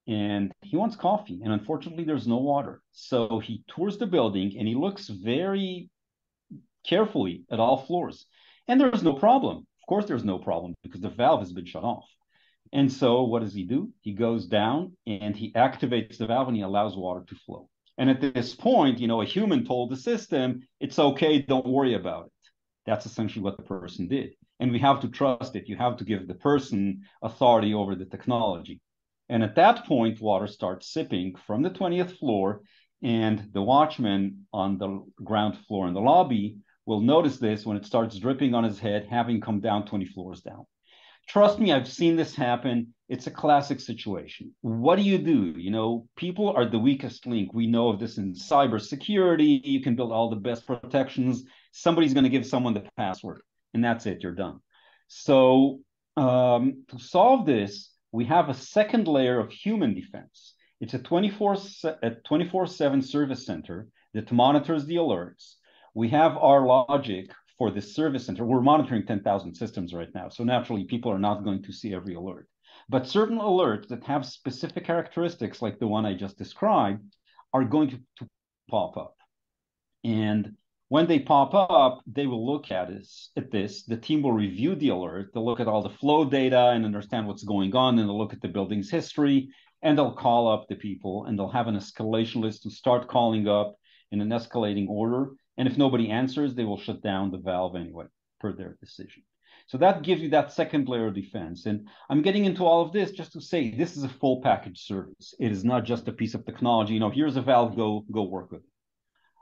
and 0.08 0.52
he 0.62 0.76
wants 0.76 0.96
coffee. 0.96 1.40
And 1.44 1.52
unfortunately, 1.52 2.04
there's 2.04 2.26
no 2.26 2.38
water. 2.38 2.82
So 2.92 3.38
he 3.40 3.62
tours 3.68 3.98
the 3.98 4.06
building 4.06 4.56
and 4.58 4.66
he 4.68 4.74
looks 4.74 5.08
very 5.08 5.90
carefully 6.86 7.44
at 7.50 7.60
all 7.60 7.76
floors. 7.76 8.26
And 8.68 8.80
there's 8.80 9.04
no 9.04 9.14
problem 9.14 9.58
Of 9.58 9.86
course, 9.88 10.06
there's 10.06 10.24
no 10.24 10.38
problem 10.38 10.74
because 10.82 11.00
the 11.02 11.10
valve 11.10 11.40
has 11.40 11.52
been 11.52 11.66
shut 11.66 11.84
off. 11.84 12.06
And 12.72 12.92
so, 12.92 13.22
what 13.24 13.42
does 13.42 13.54
he 13.54 13.64
do? 13.64 13.92
He 14.02 14.12
goes 14.12 14.46
down 14.46 14.96
and 15.06 15.36
he 15.36 15.52
activates 15.52 16.18
the 16.18 16.26
valve 16.26 16.48
and 16.48 16.56
he 16.56 16.62
allows 16.62 16.96
water 16.96 17.24
to 17.28 17.34
flow. 17.36 17.68
And 17.98 18.10
at 18.10 18.20
this 18.20 18.54
point, 18.54 18.98
you 19.00 19.08
know, 19.08 19.22
a 19.22 19.26
human 19.26 19.64
told 19.64 19.90
the 19.90 19.96
system, 19.96 20.60
it's 20.80 20.98
okay, 20.98 21.42
don't 21.42 21.66
worry 21.66 21.94
about 21.94 22.26
it. 22.26 22.32
That's 22.86 23.06
essentially 23.06 23.42
what 23.42 23.56
the 23.56 23.64
person 23.64 24.08
did. 24.08 24.34
And 24.60 24.72
we 24.72 24.78
have 24.80 25.00
to 25.00 25.08
trust 25.08 25.56
it. 25.56 25.68
You 25.68 25.76
have 25.76 25.96
to 25.98 26.04
give 26.04 26.26
the 26.28 26.34
person 26.34 27.02
authority 27.22 27.74
over 27.74 27.94
the 27.94 28.06
technology. 28.06 28.80
And 29.28 29.42
at 29.42 29.56
that 29.56 29.84
point, 29.86 30.20
water 30.20 30.46
starts 30.46 30.92
sipping 30.92 31.34
from 31.46 31.62
the 31.62 31.70
20th 31.70 32.18
floor, 32.18 32.62
and 33.02 33.48
the 33.52 33.62
watchman 33.62 34.46
on 34.52 34.78
the 34.78 35.04
ground 35.22 35.58
floor 35.66 35.86
in 35.86 35.94
the 35.94 36.00
lobby 36.00 36.58
will 36.86 37.00
notice 37.00 37.36
this 37.38 37.66
when 37.66 37.76
it 37.76 37.84
starts 37.84 38.18
dripping 38.18 38.54
on 38.54 38.64
his 38.64 38.78
head, 38.78 39.06
having 39.08 39.40
come 39.40 39.60
down 39.60 39.84
20 39.84 40.06
floors 40.06 40.40
down. 40.40 40.64
Trust 41.28 41.58
me, 41.58 41.72
I've 41.72 41.86
seen 41.86 42.16
this 42.16 42.34
happen. 42.34 42.94
It's 43.10 43.26
a 43.26 43.30
classic 43.30 43.80
situation. 43.80 44.54
What 44.62 44.96
do 44.96 45.02
you 45.02 45.18
do? 45.18 45.52
You 45.58 45.70
know, 45.70 46.08
people 46.16 46.50
are 46.50 46.64
the 46.64 46.78
weakest 46.78 47.26
link. 47.26 47.52
We 47.52 47.66
know 47.66 47.90
of 47.90 48.00
this 48.00 48.16
in 48.16 48.32
cybersecurity. 48.32 49.60
You 49.62 49.82
can 49.82 49.94
build 49.94 50.10
all 50.10 50.30
the 50.30 50.36
best 50.36 50.66
protections. 50.66 51.44
Somebody's 51.72 52.14
going 52.14 52.24
to 52.24 52.30
give 52.30 52.46
someone 52.46 52.72
the 52.72 52.88
password, 52.96 53.42
and 53.74 53.84
that's 53.84 54.06
it. 54.06 54.22
You're 54.22 54.32
done. 54.32 54.60
So, 55.08 55.80
um, 56.16 56.84
to 56.88 56.98
solve 56.98 57.44
this, 57.44 57.90
we 58.12 58.24
have 58.26 58.48
a 58.48 58.54
second 58.54 59.08
layer 59.08 59.38
of 59.38 59.50
human 59.50 59.94
defense. 59.94 60.54
It's 60.80 60.94
a 60.94 60.98
24 60.98 61.54
a 62.02 62.10
24/7 62.28 63.02
service 63.02 63.44
center 63.44 63.88
that 64.14 64.32
monitors 64.32 64.86
the 64.86 64.96
alerts 64.96 65.56
we 65.98 66.08
have 66.10 66.36
our 66.36 66.64
logic 66.64 67.28
for 67.58 67.72
this 67.72 67.92
service 67.92 68.26
center. 68.26 68.44
We're 68.44 68.60
monitoring 68.60 69.04
10,000 69.04 69.52
systems 69.52 69.92
right 69.92 70.14
now. 70.14 70.28
So 70.28 70.44
naturally, 70.44 70.84
people 70.84 71.10
are 71.10 71.18
not 71.18 71.42
going 71.42 71.62
to 71.64 71.72
see 71.72 71.92
every 71.92 72.14
alert. 72.14 72.48
But 72.88 73.08
certain 73.08 73.38
alerts 73.38 73.88
that 73.88 74.04
have 74.04 74.24
specific 74.24 74.84
characteristics, 74.84 75.60
like 75.60 75.80
the 75.80 75.88
one 75.88 76.06
I 76.06 76.14
just 76.14 76.38
described, 76.38 77.02
are 77.52 77.64
going 77.64 77.90
to, 77.90 77.96
to 78.18 78.28
pop 78.70 78.96
up. 78.96 79.16
And 80.04 80.52
when 80.88 81.06
they 81.06 81.18
pop 81.18 81.54
up, 81.54 82.02
they 82.06 82.26
will 82.26 82.46
look 82.46 82.70
at 82.70 82.88
this, 82.88 83.30
at 83.36 83.50
this. 83.50 83.84
The 83.84 83.96
team 83.96 84.22
will 84.22 84.32
review 84.32 84.74
the 84.74 84.88
alert. 84.88 85.30
They'll 85.32 85.44
look 85.44 85.60
at 85.60 85.68
all 85.68 85.82
the 85.82 85.90
flow 85.90 86.24
data 86.24 86.70
and 86.70 86.84
understand 86.84 87.26
what's 87.26 87.44
going 87.44 87.74
on, 87.74 87.98
and 87.98 88.08
they'll 88.08 88.18
look 88.18 88.32
at 88.32 88.40
the 88.40 88.48
building's 88.48 88.90
history, 88.90 89.48
and 89.82 89.96
they'll 89.96 90.14
call 90.14 90.48
up 90.48 90.66
the 90.68 90.76
people, 90.76 91.26
and 91.26 91.38
they'll 91.38 91.50
have 91.50 91.68
an 91.68 91.76
escalation 91.76 92.42
list 92.42 92.62
to 92.62 92.70
start 92.70 93.08
calling 93.08 93.46
up 93.48 93.76
in 94.10 94.20
an 94.20 94.30
escalating 94.30 94.88
order 94.88 95.32
and 95.58 95.66
if 95.66 95.76
nobody 95.76 96.08
answers, 96.10 96.54
they 96.54 96.64
will 96.64 96.78
shut 96.78 97.02
down 97.02 97.32
the 97.32 97.38
valve 97.38 97.74
anyway, 97.74 98.06
per 98.40 98.52
their 98.52 98.78
decision. 98.80 99.24
So 99.66 99.76
that 99.78 100.02
gives 100.02 100.22
you 100.22 100.30
that 100.30 100.52
second 100.52 100.88
layer 100.88 101.08
of 101.08 101.14
defense. 101.14 101.66
And 101.66 101.88
I'm 102.08 102.22
getting 102.22 102.44
into 102.44 102.64
all 102.64 102.80
of 102.80 102.92
this 102.92 103.10
just 103.10 103.32
to 103.32 103.40
say 103.40 103.72
this 103.72 103.96
is 103.96 104.04
a 104.04 104.08
full 104.08 104.40
package 104.40 104.86
service. 104.86 105.34
It 105.40 105.50
is 105.50 105.64
not 105.64 105.84
just 105.84 106.08
a 106.08 106.12
piece 106.12 106.34
of 106.34 106.46
technology. 106.46 106.94
You 106.94 107.00
know, 107.00 107.10
here's 107.10 107.36
a 107.36 107.42
valve, 107.42 107.76
go 107.76 108.04
go 108.10 108.22
work 108.22 108.52
with 108.52 108.62
it. 108.62 108.77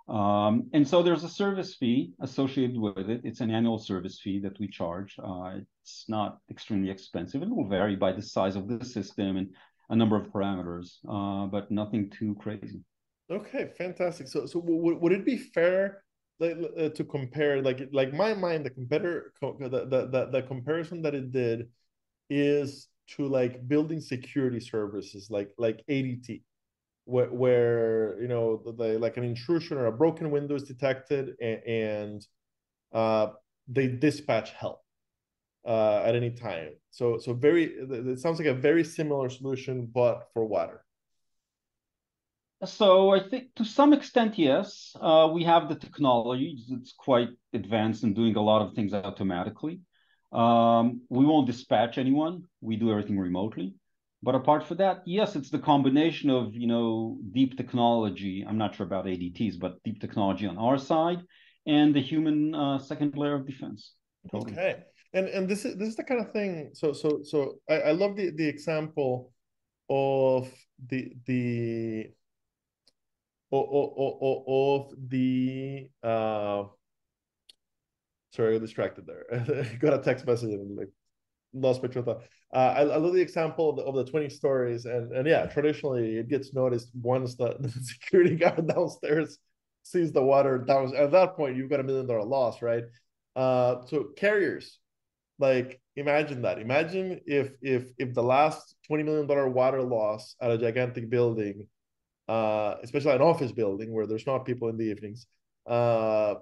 Um, 0.09 0.69
and 0.73 0.87
so 0.87 1.03
there's 1.03 1.25
a 1.25 1.29
service 1.29 1.75
fee 1.75 2.13
associated 2.21 2.79
with 2.79 3.11
it. 3.11 3.23
It's 3.25 3.41
an 3.41 3.51
annual 3.51 3.79
service 3.79 4.21
fee 4.21 4.39
that 4.41 4.59
we 4.61 4.69
charge. 4.69 5.17
Uh, 5.19 5.59
it's 5.83 6.05
not 6.09 6.39
extremely 6.51 6.91
expensive. 6.91 7.43
It 7.43 7.51
will 7.51 7.69
vary 7.69 7.97
by 7.97 8.13
the 8.13 8.23
size 8.23 8.55
of 8.55 8.69
the 8.69 8.85
system 8.85 9.37
and 9.37 9.49
a 9.91 9.97
number 9.97 10.17
of 10.17 10.29
parameters, 10.29 10.99
uh, 11.09 11.47
but 11.47 11.71
nothing 11.71 12.11
too 12.11 12.37
crazy. 12.37 12.83
Okay, 13.31 13.73
fantastic. 13.77 14.29
So, 14.29 14.47
so 14.47 14.61
w- 14.61 14.97
would 14.97 15.13
it 15.13 15.25
be 15.25 15.37
fair 15.37 16.05
like, 16.39 16.57
uh, 16.79 16.89
to 16.91 17.05
compare, 17.05 17.61
like, 17.63 17.89
like 17.93 18.13
my 18.13 18.35
mind, 18.35 18.65
the 18.65 18.71
competitor, 18.71 19.33
the, 19.41 19.69
the 19.69 20.09
the 20.11 20.29
the 20.31 20.43
comparison 20.43 21.03
that 21.03 21.15
it 21.15 21.33
did 21.33 21.69
is 22.31 22.89
to 23.09 23.27
like 23.27 23.67
building 23.69 24.01
security 24.01 24.61
services, 24.61 25.29
like 25.31 25.51
like 25.59 25.83
ADT, 25.89 26.43
where, 27.07 27.33
where 27.33 28.21
you 28.21 28.29
know 28.29 28.61
the, 28.65 28.73
the, 28.73 28.99
like 28.99 29.17
an 29.17 29.25
intrusion 29.25 29.79
or 29.79 29.87
a 29.87 29.93
broken 29.93 30.31
window 30.31 30.55
is 30.55 30.65
detected 30.65 31.31
and, 31.41 31.63
and 31.65 32.27
uh, 32.93 33.29
they 33.69 33.87
dispatch 33.87 34.51
help 34.51 34.81
uh, 35.67 36.03
at 36.05 36.15
any 36.15 36.31
time. 36.31 36.71
So 36.91 37.19
so 37.19 37.33
very 37.33 37.65
it 37.65 38.19
sounds 38.21 38.39
like 38.39 38.49
a 38.49 38.55
very 38.55 38.85
similar 38.85 39.31
solution, 39.31 39.89
but 39.93 40.29
for 40.35 40.45
water. 40.45 40.85
So 42.65 43.11
I 43.11 43.21
think 43.21 43.55
to 43.57 43.65
some 43.65 43.93
extent, 43.93 44.39
yes, 44.39 44.97
uh, 45.01 45.31
we 45.33 45.45
have 45.45 45.69
the 45.69 45.75
technology. 45.75 46.59
It's 46.71 46.93
quite 46.93 47.29
advanced 47.53 48.03
in 48.03 48.15
doing 48.15 48.35
a 48.37 48.43
lot 48.43 48.63
of 48.63 48.75
things 48.75 48.95
automatically. 48.95 49.81
Um, 50.33 51.03
we 51.09 51.25
won't 51.25 51.47
dispatch 51.47 51.99
anyone. 51.99 52.45
We 52.61 52.77
do 52.77 52.91
everything 52.91 53.19
remotely. 53.19 53.75
But 54.27 54.35
apart 54.35 54.67
from 54.67 54.79
that, 54.79 55.03
yes, 55.07 55.37
it's 55.37 55.51
the 55.51 55.61
combination 55.61 56.31
of 56.31 56.53
you 56.53 56.67
know 56.67 57.17
deep 57.31 57.57
technology. 57.57 58.45
I'm 58.47 58.59
not 58.59 58.75
sure 58.75 58.85
about 58.85 59.07
ADTs, 59.07 59.57
but 59.57 59.81
deep 59.85 60.01
technology 60.01 60.47
on 60.49 60.59
our 60.59 60.79
side 60.79 61.21
and 61.65 61.95
the 61.95 62.01
human 62.01 62.53
uh, 62.53 62.81
second 62.81 63.17
layer 63.17 63.37
of 63.37 63.47
defense. 63.47 63.93
Totally. 64.33 64.55
Okay, 64.55 64.83
and 65.15 65.29
and 65.29 65.49
this 65.49 65.65
is 65.65 65.77
this 65.77 65.91
is 65.91 65.95
the 65.95 66.03
kind 66.03 66.21
of 66.21 66.33
thing. 66.33 66.71
So 66.75 66.93
so 66.93 67.21
so 67.23 67.61
I, 67.71 67.75
I 67.75 67.93
love 67.93 68.17
the 68.17 68.31
the 68.31 68.49
example 68.49 69.33
of 69.89 70.51
the 70.89 71.13
the 71.25 72.11
of 73.53 74.93
the 75.09 75.89
uh 76.03 76.65
sorry, 78.33 78.49
I 78.49 78.59
got 78.59 78.61
distracted 78.61 79.07
there. 79.07 79.77
got 79.81 79.95
a 79.95 80.03
text 80.03 80.27
message 80.27 80.51
and 80.51 80.77
like 80.77 80.91
lost 81.61 81.83
my 81.83 81.89
thought. 81.89 82.23
Uh, 82.53 82.57
I, 82.57 82.81
I 82.83 82.97
love 82.97 83.13
the 83.13 83.21
example 83.21 83.71
of 83.71 83.77
the, 83.77 83.83
of 83.83 83.95
the 83.95 84.11
20 84.11 84.29
stories 84.29 84.85
and 84.85 85.13
and 85.13 85.27
yeah, 85.27 85.47
traditionally 85.47 86.17
it 86.17 86.29
gets 86.29 86.55
noticed 86.55 86.91
once 87.01 87.35
the, 87.37 87.57
the 87.61 87.71
security 87.71 88.37
guard 88.37 88.67
downstairs 88.67 89.39
sees 89.83 90.13
the 90.13 90.23
water 90.23 90.59
down. 90.59 90.95
At 90.97 91.13
that 91.13 91.37
point, 91.37 91.57
you've 91.57 91.71
got 91.71 91.81
a 91.81 91.85
million 91.85 92.07
dollar 92.07 92.25
loss, 92.25 92.63
right? 92.63 92.85
Uh, 93.35 93.85
so 93.87 94.09
carriers, 94.17 94.79
like 95.39 95.81
imagine 95.97 96.43
that. 96.43 96.59
Imagine 96.59 97.21
if 97.27 97.51
if 97.63 97.91
if 97.99 98.15
the 98.15 98.23
last 98.23 98.75
20 98.87 99.03
million 99.03 99.27
dollar 99.27 99.49
water 99.49 99.83
loss 99.83 100.37
at 100.41 100.51
a 100.51 100.59
gigantic 100.59 101.11
building 101.11 101.67
uh, 102.29 102.75
especially 102.83 103.13
an 103.13 103.23
office 103.23 103.53
building 103.53 103.93
where 103.93 104.07
there's 104.07 104.27
not 104.27 104.45
people 104.45 104.69
in 104.69 104.77
the 104.77 104.85
evenings, 104.85 105.27
uh, 105.67 106.35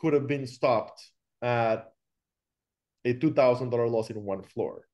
could 0.00 0.12
have 0.12 0.26
been 0.26 0.46
stopped 0.46 1.10
at 1.42 1.92
a 3.04 3.14
two 3.14 3.32
thousand 3.32 3.70
dollar 3.70 3.88
loss 3.88 4.10
in 4.10 4.22
one 4.24 4.42
floor, 4.42 4.86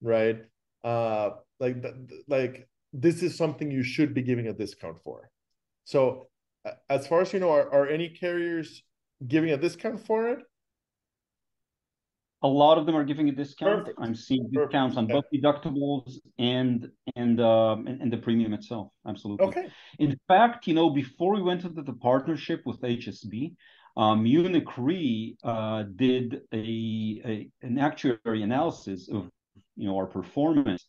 right? 0.00 0.42
Uh, 0.82 1.30
like 1.60 1.84
like 2.28 2.68
this 2.92 3.22
is 3.22 3.36
something 3.36 3.70
you 3.70 3.82
should 3.82 4.14
be 4.14 4.22
giving 4.22 4.48
a 4.48 4.52
discount 4.52 4.98
for. 5.02 5.30
So, 5.84 6.28
as 6.88 7.06
far 7.06 7.20
as 7.22 7.32
you 7.32 7.40
know, 7.40 7.50
are, 7.50 7.70
are 7.72 7.88
any 7.88 8.08
carriers 8.08 8.82
giving 9.26 9.50
a 9.50 9.56
discount 9.56 10.06
for 10.06 10.28
it? 10.28 10.38
a 12.44 12.46
lot 12.46 12.76
of 12.76 12.84
them 12.84 12.94
are 12.94 13.04
giving 13.04 13.30
a 13.30 13.32
discount. 13.32 13.86
Perfect. 13.86 13.98
I'm 14.00 14.14
seeing 14.14 14.50
discounts 14.52 14.98
on 14.98 15.06
both 15.06 15.24
deductibles 15.34 16.18
and 16.38 16.90
and, 17.16 17.40
um, 17.40 17.86
and, 17.86 18.02
and 18.02 18.12
the 18.12 18.18
premium 18.18 18.52
itself. 18.52 18.88
Absolutely. 19.08 19.46
Okay. 19.46 19.66
In 19.98 20.14
fact, 20.28 20.66
you 20.66 20.74
know, 20.74 20.90
before 20.90 21.34
we 21.34 21.42
went 21.42 21.64
into 21.64 21.82
the 21.82 21.94
partnership 21.94 22.60
with 22.66 22.82
HSB, 22.82 23.54
um, 23.96 24.22
Munich 24.22 24.76
Re 24.76 25.36
uh, 25.44 25.84
did 25.94 26.42
a, 26.52 27.20
a, 27.24 27.50
an 27.62 27.78
actuary 27.78 28.42
analysis 28.42 29.08
of 29.08 29.30
you 29.76 29.86
know 29.88 29.96
our 29.96 30.06
performance, 30.06 30.84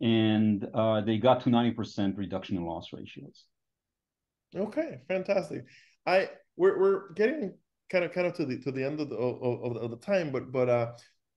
and 0.00 0.66
uh, 0.74 1.00
they 1.00 1.18
got 1.18 1.42
to 1.42 1.50
ninety 1.50 1.72
percent 1.72 2.16
reduction 2.16 2.56
in 2.56 2.64
loss 2.64 2.88
ratios. 2.92 3.44
Okay, 4.54 5.00
fantastic. 5.08 5.64
I 6.06 6.30
we're 6.56 6.78
we're 6.78 7.12
getting 7.12 7.54
kind 7.90 8.04
of 8.04 8.12
kind 8.12 8.26
of 8.26 8.34
to 8.34 8.44
the 8.44 8.58
to 8.58 8.72
the 8.72 8.84
end 8.84 9.00
of 9.00 9.08
the 9.08 9.16
of, 9.16 9.76
of 9.76 9.90
the 9.90 9.96
time, 9.96 10.30
but 10.30 10.52
but 10.52 10.68
uh, 10.68 10.92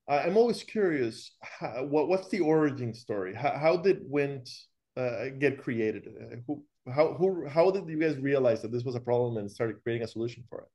I'm 0.09 0.35
always 0.35 0.63
curious. 0.63 1.31
How, 1.41 1.85
what 1.85 2.09
what's 2.09 2.29
the 2.29 2.41
origin 2.41 2.93
story? 2.93 3.33
How 3.33 3.57
how 3.57 3.77
did 3.77 4.01
Wint 4.03 4.49
uh, 4.97 5.29
get 5.39 5.61
created? 5.61 6.07
Uh, 6.07 6.35
who 6.47 6.63
how 6.93 7.13
who 7.13 7.47
how 7.47 7.71
did 7.71 7.87
you 7.87 7.97
guys 7.97 8.17
realize 8.17 8.61
that 8.61 8.71
this 8.71 8.83
was 8.83 8.95
a 8.95 8.99
problem 8.99 9.37
and 9.37 9.49
started 9.49 9.81
creating 9.83 10.03
a 10.03 10.07
solution 10.07 10.43
for 10.49 10.61
it? 10.61 10.67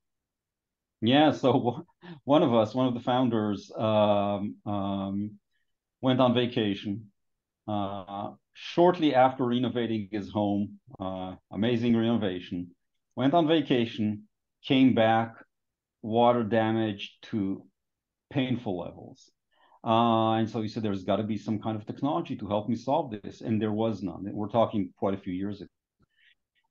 Yeah, 1.00 1.32
so 1.32 1.86
one 2.24 2.42
of 2.42 2.54
us, 2.54 2.74
one 2.74 2.88
of 2.88 2.94
the 2.94 3.00
founders, 3.00 3.70
um, 3.76 4.56
um, 4.66 5.38
went 6.00 6.20
on 6.20 6.34
vacation 6.34 7.10
uh, 7.66 8.30
shortly 8.54 9.14
after 9.14 9.44
renovating 9.44 10.08
his 10.10 10.30
home. 10.30 10.78
Uh, 10.98 11.36
amazing 11.52 11.96
renovation. 11.96 12.68
Went 13.16 13.34
on 13.34 13.46
vacation, 13.46 14.24
came 14.64 14.94
back, 14.94 15.34
water 16.02 16.42
damage 16.42 17.18
to 17.22 17.64
painful 18.30 18.78
levels. 18.78 19.30
Uh, 19.84 20.34
and 20.34 20.50
so 20.50 20.60
he 20.60 20.68
said, 20.68 20.82
there's 20.82 21.04
got 21.04 21.16
to 21.16 21.22
be 21.22 21.38
some 21.38 21.60
kind 21.60 21.76
of 21.76 21.86
technology 21.86 22.36
to 22.36 22.48
help 22.48 22.68
me 22.68 22.76
solve 22.76 23.12
this. 23.22 23.40
And 23.40 23.60
there 23.62 23.72
was 23.72 24.02
none. 24.02 24.28
We're 24.32 24.48
talking 24.48 24.92
quite 24.98 25.14
a 25.14 25.18
few 25.18 25.32
years 25.32 25.60
ago. 25.60 25.68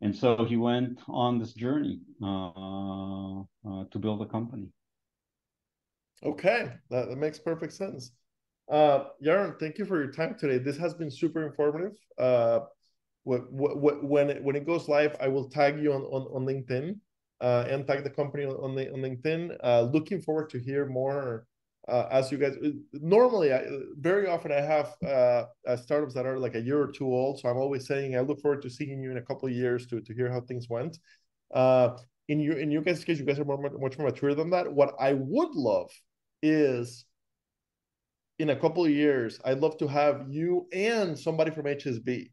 And 0.01 0.15
so 0.15 0.45
he 0.45 0.57
went 0.57 1.01
on 1.07 1.39
this 1.39 1.53
journey 1.53 2.01
uh, 2.21 3.41
uh, 3.41 3.85
to 3.91 3.99
build 3.99 4.21
a 4.21 4.25
company. 4.25 4.69
Okay, 6.23 6.71
that, 6.89 7.09
that 7.09 7.17
makes 7.17 7.39
perfect 7.39 7.73
sense. 7.73 8.11
Uh, 8.71 9.05
Yaron, 9.23 9.59
thank 9.59 9.77
you 9.77 9.85
for 9.85 9.97
your 9.97 10.11
time 10.11 10.35
today. 10.37 10.57
This 10.57 10.77
has 10.77 10.93
been 10.93 11.09
super 11.09 11.45
informative. 11.45 11.93
Uh, 12.17 12.59
what, 13.23 13.51
what, 13.51 14.03
when 14.03 14.29
it, 14.29 14.43
when 14.43 14.55
it 14.55 14.65
goes 14.65 14.87
live, 14.87 15.15
I 15.19 15.27
will 15.27 15.49
tag 15.49 15.79
you 15.79 15.93
on, 15.93 16.01
on, 16.03 16.23
on 16.33 16.45
LinkedIn 16.45 16.99
uh, 17.41 17.65
and 17.69 17.85
tag 17.85 18.03
the 18.03 18.09
company 18.09 18.45
on, 18.45 18.75
the, 18.75 18.91
on 18.91 18.99
LinkedIn. 18.99 19.57
Uh, 19.63 19.81
looking 19.81 20.21
forward 20.21 20.49
to 20.51 20.59
hear 20.59 20.85
more 20.85 21.45
uh, 21.87 22.07
as 22.11 22.31
you 22.31 22.37
guys. 22.37 22.55
Normally, 22.93 23.53
I, 23.53 23.63
very 23.97 24.27
often 24.27 24.51
I 24.51 24.61
have 24.61 24.95
uh, 25.05 25.45
uh, 25.67 25.77
startups 25.77 26.13
that 26.13 26.25
are 26.25 26.37
like 26.37 26.55
a 26.55 26.61
year 26.61 26.81
or 26.81 26.91
two 26.91 27.05
old, 27.05 27.39
so 27.39 27.49
I'm 27.49 27.57
always 27.57 27.87
saying 27.87 28.15
I 28.15 28.21
look 28.21 28.41
forward 28.41 28.61
to 28.63 28.69
seeing 28.69 29.01
you 29.01 29.11
in 29.11 29.17
a 29.17 29.21
couple 29.21 29.47
of 29.47 29.55
years 29.55 29.87
to 29.87 30.01
to 30.01 30.13
hear 30.13 30.31
how 30.31 30.41
things 30.41 30.67
went. 30.69 30.97
Uh, 31.53 31.97
in 32.27 32.39
your 32.39 32.57
in 32.57 32.71
your 32.71 32.81
guys' 32.81 33.03
case, 33.03 33.19
you 33.19 33.25
guys 33.25 33.39
are 33.39 33.45
more, 33.45 33.57
much 33.57 33.97
more 33.97 34.07
mature 34.07 34.35
than 34.35 34.49
that. 34.49 34.71
What 34.71 34.95
I 34.99 35.13
would 35.13 35.55
love 35.55 35.91
is 36.41 37.05
in 38.39 38.49
a 38.51 38.55
couple 38.55 38.85
of 38.85 38.91
years, 38.91 39.39
I'd 39.45 39.59
love 39.59 39.77
to 39.77 39.87
have 39.87 40.25
you 40.29 40.67
and 40.71 41.17
somebody 41.17 41.51
from 41.51 41.65
HSB 41.65 42.29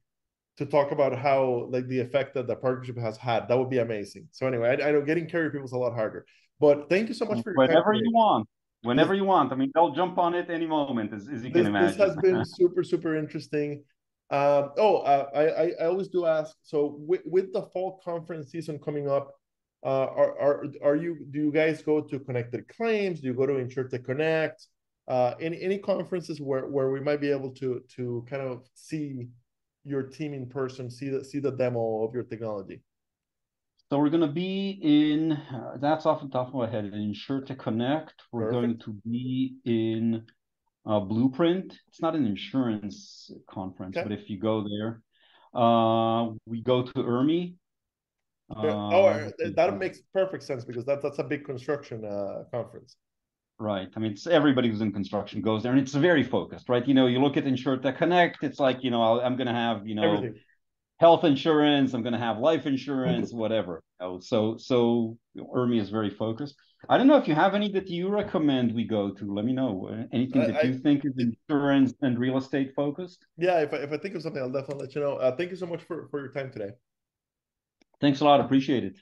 to 0.56 0.66
talk 0.66 0.92
about 0.92 1.16
how 1.16 1.68
like 1.70 1.88
the 1.88 2.00
effect 2.00 2.34
that 2.34 2.46
the 2.46 2.56
partnership 2.56 2.98
has 2.98 3.16
had. 3.16 3.48
That 3.48 3.58
would 3.58 3.70
be 3.70 3.78
amazing. 3.78 4.28
So 4.30 4.46
anyway, 4.46 4.76
I, 4.80 4.88
I 4.88 4.92
know 4.92 5.02
getting 5.02 5.28
carrier 5.28 5.50
people 5.50 5.66
is 5.66 5.72
a 5.72 5.78
lot 5.78 5.94
harder. 5.94 6.26
But 6.60 6.88
thank 6.88 7.08
you 7.08 7.14
so 7.14 7.24
much 7.24 7.42
for 7.42 7.50
your 7.50 7.58
whenever 7.58 7.94
you 7.94 8.10
want. 8.12 8.48
Whenever 8.84 9.14
you 9.14 9.24
want. 9.24 9.52
I 9.52 9.56
mean, 9.56 9.70
they'll 9.74 9.94
jump 9.94 10.18
on 10.18 10.34
it 10.34 10.50
any 10.50 10.66
moment, 10.66 11.12
as, 11.12 11.28
as 11.28 11.42
you 11.42 11.50
this, 11.50 11.62
can 11.62 11.66
imagine. 11.66 11.98
This 11.98 12.06
has 12.06 12.16
been 12.16 12.44
super, 12.58 12.82
super 12.82 13.16
interesting. 13.16 13.82
Um, 14.30 14.70
oh, 14.78 14.98
uh, 14.98 15.28
I, 15.34 15.70
I 15.82 15.86
always 15.86 16.08
do 16.08 16.26
ask. 16.26 16.56
So 16.62 16.96
with, 16.98 17.22
with 17.24 17.52
the 17.52 17.62
fall 17.62 18.00
conference 18.04 18.50
season 18.50 18.78
coming 18.78 19.08
up, 19.08 19.32
uh, 19.84 20.06
are 20.16 20.40
are 20.40 20.64
are 20.82 20.96
you 20.96 21.26
do 21.30 21.38
you 21.38 21.52
guys 21.52 21.82
go 21.82 22.00
to 22.00 22.18
connected 22.18 22.66
claims? 22.68 23.20
Do 23.20 23.26
you 23.26 23.34
go 23.34 23.44
to 23.44 23.52
InsurTech 23.52 24.02
Connect? 24.04 24.66
Uh, 25.06 25.34
any 25.38 25.60
any 25.60 25.76
conferences 25.78 26.40
where 26.40 26.66
where 26.68 26.90
we 26.90 27.00
might 27.00 27.20
be 27.20 27.30
able 27.30 27.50
to 27.50 27.82
to 27.96 28.24
kind 28.28 28.42
of 28.42 28.66
see 28.72 29.28
your 29.84 30.02
team 30.02 30.32
in 30.32 30.46
person, 30.46 30.90
see 30.90 31.10
the 31.10 31.22
see 31.22 31.38
the 31.38 31.50
demo 31.50 32.02
of 32.02 32.14
your 32.14 32.22
technology? 32.22 32.80
So 33.94 34.00
we're 34.00 34.10
going 34.10 34.22
to 34.22 34.26
be 34.26 34.80
in. 34.82 35.30
Uh, 35.30 35.76
that's 35.80 36.04
off 36.04 36.20
the 36.20 36.26
top 36.26 36.48
of 36.48 36.54
my 36.54 36.68
head. 36.68 36.84
In 36.84 37.14
InsurTech 37.14 37.60
Connect, 37.60 38.12
we're 38.32 38.50
Perfect. 38.50 38.60
going 38.60 38.78
to 38.78 38.92
be 39.08 39.58
in 39.64 40.24
uh, 40.84 40.98
Blueprint. 40.98 41.78
It's 41.86 42.02
not 42.02 42.16
an 42.16 42.26
insurance 42.26 43.30
conference, 43.48 43.96
okay. 43.96 44.02
but 44.02 44.10
if 44.10 44.28
you 44.28 44.40
go 44.40 44.66
there, 44.68 45.00
uh, 45.54 46.30
we 46.44 46.60
go 46.60 46.82
to 46.82 46.92
IRMI. 46.92 47.54
oh, 48.56 49.04
uh, 49.04 49.30
that 49.54 49.78
makes 49.78 50.00
perfect 50.12 50.42
sense 50.42 50.64
because 50.64 50.84
that, 50.86 51.00
that's 51.00 51.20
a 51.20 51.24
big 51.24 51.44
construction 51.44 52.04
uh, 52.04 52.42
conference. 52.50 52.96
Right. 53.60 53.86
I 53.94 54.00
mean, 54.00 54.10
it's 54.10 54.26
everybody 54.26 54.70
who's 54.70 54.80
in 54.80 54.92
construction 54.92 55.40
goes 55.40 55.62
there, 55.62 55.70
and 55.70 55.80
it's 55.80 55.94
very 55.94 56.24
focused, 56.24 56.68
right? 56.68 56.84
You 56.84 56.94
know, 56.94 57.06
you 57.06 57.20
look 57.20 57.36
at 57.36 57.44
InsurTech 57.44 57.96
Connect, 57.96 58.42
it's 58.42 58.58
like, 58.58 58.82
you 58.82 58.90
know, 58.90 59.20
I'm 59.20 59.36
going 59.36 59.46
to 59.46 59.52
have, 59.52 59.86
you 59.86 59.94
know, 59.94 60.16
Everything. 60.16 60.40
Health 61.00 61.24
insurance. 61.24 61.92
I'm 61.92 62.02
going 62.02 62.12
to 62.12 62.18
have 62.18 62.38
life 62.38 62.66
insurance, 62.66 63.32
whatever. 63.32 63.82
Oh, 64.00 64.20
so 64.20 64.56
so 64.56 65.18
IRMI 65.36 65.80
is 65.80 65.90
very 65.90 66.10
focused. 66.10 66.54
I 66.88 66.98
don't 66.98 67.06
know 67.06 67.16
if 67.16 67.26
you 67.26 67.34
have 67.34 67.54
any 67.54 67.70
that 67.72 67.88
you 67.88 68.08
recommend 68.08 68.74
we 68.74 68.84
go 68.84 69.10
to. 69.10 69.34
Let 69.34 69.44
me 69.44 69.52
know 69.52 70.06
anything 70.12 70.42
that 70.42 70.56
I, 70.56 70.62
you 70.62 70.78
think 70.78 71.04
is 71.04 71.14
insurance 71.18 71.94
and 72.02 72.18
real 72.18 72.36
estate 72.36 72.72
focused. 72.76 73.26
Yeah, 73.38 73.60
if 73.60 73.72
I, 73.72 73.78
if 73.78 73.92
I 73.92 73.98
think 73.98 74.14
of 74.14 74.22
something, 74.22 74.40
I'll 74.40 74.50
definitely 74.50 74.86
let 74.86 74.94
you 74.94 75.00
know. 75.00 75.16
Uh, 75.16 75.34
thank 75.34 75.50
you 75.50 75.56
so 75.56 75.66
much 75.66 75.82
for 75.82 76.08
for 76.10 76.20
your 76.20 76.32
time 76.32 76.52
today. 76.52 76.70
Thanks 78.00 78.20
a 78.20 78.24
lot. 78.24 78.40
Appreciate 78.40 78.84
it. 78.84 78.98